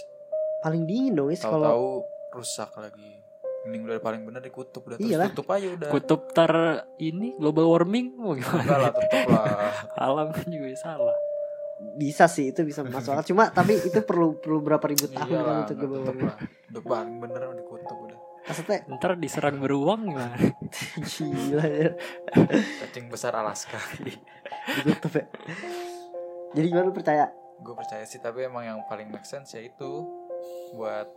paling 0.59 0.85
dingin 0.85 1.15
dong 1.15 1.31
is 1.31 1.39
kalau 1.39 1.63
tahu-tahu 1.63 1.87
rusak 2.35 2.71
lagi 2.77 3.23
mending 3.67 3.83
udah 3.85 3.99
paling 3.99 4.23
bener 4.23 4.41
di 4.41 4.53
kutub 4.53 4.87
udah 4.87 4.97
terus 4.97 5.11
Iyalah. 5.11 5.29
tutup 5.35 5.49
aja 5.51 5.67
udah. 5.67 5.89
Kutub 5.91 6.21
tar 6.31 6.53
ini 6.97 7.35
global 7.37 7.67
warming 7.69 8.15
mau 8.15 8.33
enggak 8.33 8.49
gimana 8.49 8.75
lah 8.79 8.93
tetep 8.95 9.23
lah. 9.29 9.73
Alam 10.07 10.29
kan 10.31 10.47
juga 10.47 10.69
salah. 10.79 11.17
Bisa 11.95 12.27
sih 12.27 12.51
itu 12.51 12.63
bisa 12.63 12.83
masuk 12.83 13.15
akal. 13.15 13.27
Cuma 13.29 13.51
tapi 13.51 13.79
itu 13.79 13.99
perlu 14.03 14.39
perlu 14.39 14.63
berapa 14.63 14.83
ribu 14.83 15.07
tahun 15.11 15.31
Iya 15.31 15.41
kan 15.43 15.57
untuk 15.67 15.77
global 15.79 16.01
warming. 16.11 16.27
lah. 16.27 16.39
udah 16.69 16.83
paling 16.83 17.17
bener 17.19 17.41
di 17.53 17.65
kutub 17.67 17.99
udah. 17.99 18.19
Maksudnya? 18.49 18.79
Ntar 18.89 19.11
diserang 19.21 19.57
beruang 19.61 20.01
gimana? 20.09 20.37
Gila 21.13 21.67
ya. 21.69 21.91
Cacing 22.81 23.07
besar 23.13 23.37
Alaska. 23.37 23.77
Di 24.01 24.15
kutub 24.87 25.13
ya. 25.13 25.25
Jadi 26.57 26.67
gimana 26.67 26.89
lu 26.89 26.97
percaya? 26.97 27.29
Gue 27.61 27.75
percaya 27.77 28.09
sih 28.09 28.17
tapi 28.19 28.49
emang 28.49 28.65
yang 28.65 28.81
paling 28.89 29.13
make 29.13 29.29
sense 29.29 29.53
ya 29.53 29.61
itu. 29.61 29.93
Buat 30.73 31.13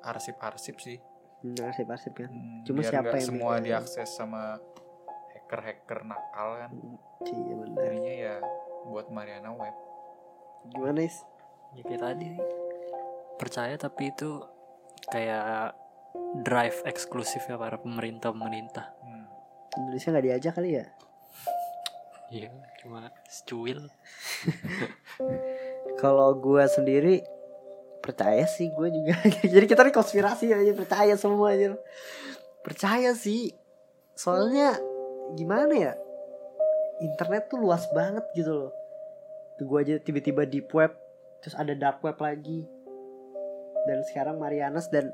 arsip-arsip 0.00 0.78
sih 0.78 0.96
Hmm, 1.40 1.56
arsip 1.58 1.86
arsip 1.86 2.12
kan 2.14 2.28
Hmm, 2.28 2.60
Cuma 2.62 2.80
biar 2.80 2.90
siapa 2.90 3.04
nggak 3.06 3.16
yang 3.16 3.28
semua 3.28 3.50
megang? 3.54 3.64
diakses 3.64 4.08
sama 4.10 4.42
hacker-hacker 5.30 6.00
nakal 6.02 6.48
kan 6.58 6.70
Iya 7.22 7.54
benar. 7.54 7.80
jadinya 7.80 8.14
ya 8.14 8.34
buat 8.84 9.06
Mariana 9.08 9.50
Web 9.50 9.76
Gimana 10.66 11.00
is? 11.00 11.16
ya 11.70 11.82
kayak 11.82 12.02
tadi 12.02 12.28
percaya 13.36 13.74
tapi 13.74 14.10
itu 14.10 14.42
kayak 15.06 15.72
drive 16.38 16.84
eksklusif 16.84 17.40
ya 17.42 17.56
para 17.56 17.76
pemerintah 17.76 18.28
pemerintah 18.28 18.92
hmm. 19.00 19.26
Indonesia 19.76 20.10
nggak 20.10 20.26
diajak 20.26 20.52
kali 20.52 20.70
ya? 20.74 20.86
iya 22.28 22.48
cuma 22.78 23.08
secuil 23.24 23.88
Kalau 25.96 26.32
gue 26.34 26.64
sendiri 26.66 27.20
percaya 28.00 28.48
sih 28.48 28.72
gue 28.72 28.88
juga. 28.90 29.14
Jadi 29.54 29.66
kita 29.68 29.84
nih 29.84 29.94
konspirasi 29.94 30.50
aja 30.50 30.72
percaya 30.72 31.14
semua 31.14 31.54
aja. 31.54 31.76
Percaya 32.64 33.12
sih. 33.14 33.52
Soalnya 34.16 34.76
gimana 35.36 35.72
ya? 35.72 35.92
Internet 37.00 37.48
tuh 37.48 37.60
luas 37.60 37.88
banget 37.92 38.24
gitu 38.36 38.52
loh. 38.52 38.72
Tuh 39.56 39.64
gue 39.64 39.78
aja 39.80 39.94
tiba-tiba 40.00 40.44
deep 40.44 40.68
web, 40.72 40.92
terus 41.40 41.56
ada 41.56 41.72
dark 41.72 42.04
web 42.04 42.16
lagi. 42.20 42.68
Dan 43.88 44.04
sekarang 44.04 44.36
Marianas 44.36 44.92
dan 44.92 45.08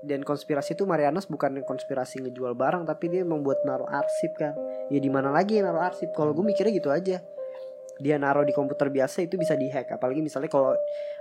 dan 0.00 0.24
konspirasi 0.24 0.74
itu 0.74 0.88
Marianas 0.88 1.28
bukan 1.28 1.60
konspirasi 1.60 2.24
ngejual 2.24 2.56
barang 2.56 2.88
tapi 2.88 3.12
dia 3.12 3.22
membuat 3.22 3.62
naruh 3.62 3.86
arsip 3.86 4.32
kan. 4.34 4.56
Ya 4.90 4.98
di 4.98 5.10
mana 5.12 5.30
lagi 5.30 5.62
naruh 5.62 5.82
arsip? 5.82 6.10
Kalau 6.16 6.34
gue 6.34 6.42
mikirnya 6.42 6.74
gitu 6.74 6.90
aja 6.90 7.22
dia 8.00 8.16
naruh 8.16 8.42
di 8.48 8.56
komputer 8.56 8.88
biasa 8.88 9.22
itu 9.28 9.36
bisa 9.36 9.54
dihack. 9.54 9.92
Apalagi 9.92 10.24
misalnya 10.24 10.48
kalau 10.48 10.72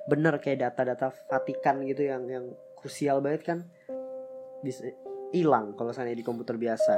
bener 0.08 0.40
kayak 0.40 0.64
data-data 0.64 1.12
Vatikan 1.28 1.84
gitu 1.84 2.08
yang 2.08 2.24
yang 2.26 2.46
krusial 2.80 3.20
banget 3.20 3.44
kan 3.44 3.60
bisa 4.64 4.88
hilang 5.36 5.76
kalau 5.76 5.92
seandainya 5.92 6.24
di 6.24 6.26
komputer 6.26 6.56
biasa. 6.56 6.96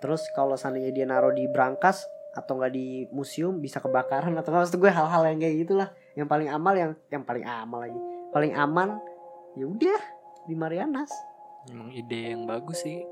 Terus 0.00 0.22
kalau 0.32 0.54
seandainya 0.54 0.94
dia 0.94 1.06
naruh 1.10 1.34
di 1.34 1.44
brankas 1.50 2.06
atau 2.30 2.62
nggak 2.62 2.72
di 2.72 3.10
museum 3.10 3.58
bisa 3.58 3.82
kebakaran 3.82 4.32
atau 4.38 4.54
nggak. 4.54 4.70
Maksud 4.70 4.78
gue 4.78 4.92
hal-hal 4.94 5.22
yang 5.26 5.38
kayak 5.42 5.56
gitulah. 5.66 5.88
Yang 6.14 6.28
paling 6.30 6.48
amal 6.48 6.74
yang 6.78 6.92
yang 7.10 7.22
paling 7.26 7.44
amal 7.44 7.82
lagi. 7.82 8.00
Paling 8.30 8.52
aman 8.54 8.88
ya 9.58 9.66
udah 9.66 10.00
di 10.46 10.54
Marianas. 10.54 11.10
Emang 11.68 11.90
ide 11.90 12.32
yang 12.32 12.46
bagus 12.46 12.86
sih. 12.86 13.02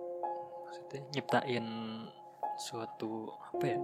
Maksudnya 0.64 1.00
nyiptain 1.12 1.66
suatu 2.58 3.30
apa 3.54 3.64
ya 3.64 3.78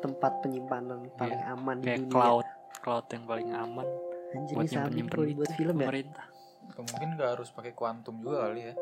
tempat 0.00 0.32
penyimpanan 0.40 1.08
paling 1.14 1.42
aman 1.46 1.76
di 1.78 1.86
kayak 1.86 2.00
dunia. 2.02 2.12
cloud 2.12 2.46
cloud 2.80 3.06
yang 3.08 3.24
paling 3.24 3.48
aman 3.50 3.86
anjir 4.30 4.54
buat 4.54 4.66
nyimpen 4.66 4.92
nyimpen 4.94 5.18
buat 5.34 5.46
itu 5.46 5.54
film 5.54 5.74
ya? 5.74 5.80
pemerintah. 5.84 6.26
Mungkin 6.72 7.08
nggak 7.14 7.30
harus 7.34 7.48
pakai 7.50 7.72
kuantum 7.72 8.14
juga 8.18 8.46
kali 8.46 8.60
ya. 8.62 8.74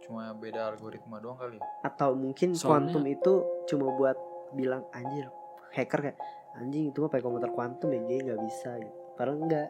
Cuma 0.00 0.30
beda 0.32 0.68
algoritma 0.68 1.16
doang 1.16 1.34
kali 1.34 1.56
ya. 1.56 1.64
Atau 1.82 2.12
mungkin 2.14 2.52
Soalnya- 2.52 2.92
kuantum 2.92 3.04
itu 3.04 3.32
cuma 3.66 3.88
buat 3.90 4.14
bilang 4.52 4.84
anjir 4.90 5.26
hacker 5.72 6.00
kayak 6.04 6.18
anjing 6.54 6.88
itu 6.88 6.98
mah 6.98 7.08
pakai 7.08 7.24
komputer 7.24 7.50
kuantum 7.50 7.88
ya 7.88 8.00
jadi 8.00 8.20
nggak 8.26 8.40
bisa. 8.42 8.70
Gitu 8.76 8.94
padahal 9.14 9.38
enggak 9.40 9.68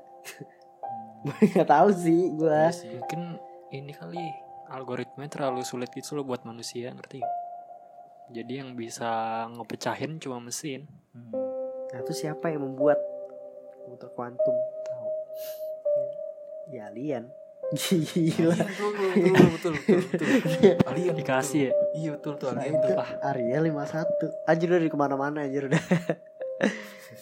Hmm. 1.25 1.33
nggak 1.51 1.67
tahu 1.67 1.89
sih 1.95 2.21
gua. 2.35 2.69
Iya 2.69 2.73
sih. 2.75 2.91
mungkin 2.93 3.21
ini 3.71 3.93
kali 3.93 4.21
algoritmanya 4.67 5.31
terlalu 5.31 5.63
sulit 5.63 5.89
gitu 5.91 6.15
loh 6.15 6.25
buat 6.25 6.43
manusia 6.43 6.91
ngerti 6.91 7.21
gak? 7.21 7.33
Jadi 8.33 8.65
yang 8.65 8.73
bisa 8.73 9.45
ngepecahin 9.53 10.17
cuma 10.17 10.41
mesin. 10.41 10.89
Hmm. 11.13 11.31
nah 11.93 12.03
itu 12.03 12.13
siapa 12.17 12.51
yang 12.51 12.65
membuat 12.65 12.99
komputer 13.85 14.09
kuantum? 14.17 14.57
Tahu. 14.89 15.09
Ya 16.73 16.89
alien. 16.89 17.29
Gila. 17.75 18.57
Betul 18.57 18.91
betul 18.97 19.33
betul 19.53 19.73
betul 19.73 19.73
betul, 19.73 20.27
betul. 20.27 20.75
alien 20.91 21.15
dikasih 21.17 21.61
ya? 21.69 21.73
Iya 21.97 22.11
betul 22.17 22.33
tuh 22.41 22.49
Nah, 22.53 22.65
alien 22.65 22.81
itu 22.81 22.87
tuh 22.93 22.99
Arya 23.25 23.57
51 23.61 24.51
Anjir 24.51 24.67
udah 24.73 24.83
di 24.83 24.91
ke 24.93 24.99
mana-mana 24.99 25.39
anjir 25.45 25.69
udah. 25.69 25.85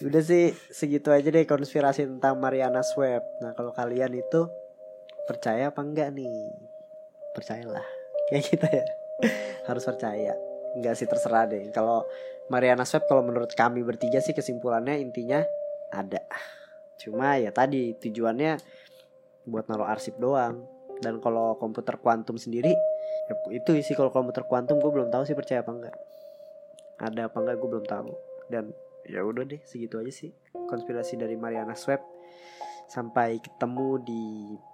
Udah 0.03 0.25
sih 0.25 0.51
segitu 0.73 1.13
aja 1.13 1.29
deh 1.29 1.45
konspirasi 1.45 2.09
tentang 2.09 2.41
Mariana 2.41 2.81
Web 2.97 3.23
Nah 3.45 3.53
kalau 3.53 3.71
kalian 3.71 4.11
itu 4.17 4.49
percaya 5.29 5.69
apa 5.69 5.79
enggak 5.79 6.11
nih? 6.11 6.49
Percayalah. 7.37 7.85
Kayak 8.27 8.43
kita 8.51 8.67
ya. 8.67 8.85
Harus 9.69 9.85
percaya 9.85 10.33
Enggak 10.73 10.97
sih 10.97 11.07
terserah 11.07 11.45
deh. 11.49 11.69
Kalau 11.69 12.05
Mariana 12.49 12.83
Web 12.83 13.03
kalau 13.07 13.23
menurut 13.23 13.51
kami 13.53 13.85
bertiga 13.85 14.19
sih 14.19 14.35
kesimpulannya 14.35 14.99
intinya 14.99 15.41
ada. 15.93 16.21
Cuma 16.99 17.37
ya 17.39 17.53
tadi 17.53 17.93
tujuannya 17.97 18.59
buat 19.47 19.69
naruh 19.69 19.87
arsip 19.87 20.17
doang. 20.17 20.65
Dan 21.03 21.19
kalau 21.19 21.59
komputer 21.59 21.99
kuantum 21.99 22.39
sendiri 22.39 22.71
ya, 23.27 23.33
itu 23.51 23.75
sih 23.83 23.97
kalau 23.97 24.13
komputer 24.13 24.47
kuantum 24.47 24.79
gue 24.79 24.87
belum 24.87 25.11
tahu 25.11 25.27
sih 25.27 25.35
percaya 25.35 25.59
apa 25.59 25.71
enggak 25.73 25.95
ada 27.01 27.27
apa 27.27 27.37
enggak 27.43 27.55
gue 27.59 27.69
belum 27.69 27.85
tahu. 27.85 28.11
Dan 28.47 28.71
ya 29.03 29.19
udah 29.23 29.43
deh 29.43 29.59
segitu 29.67 29.99
aja 29.99 30.11
sih 30.11 30.31
konspirasi 30.55 31.19
dari 31.19 31.35
Mariana 31.35 31.75
Web 31.75 32.01
sampai 32.87 33.39
ketemu 33.39 33.99
di 34.03 34.23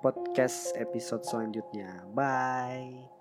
podcast 0.03 0.75
episode 0.77 1.25
selanjutnya. 1.25 2.05
Bye 2.13 3.18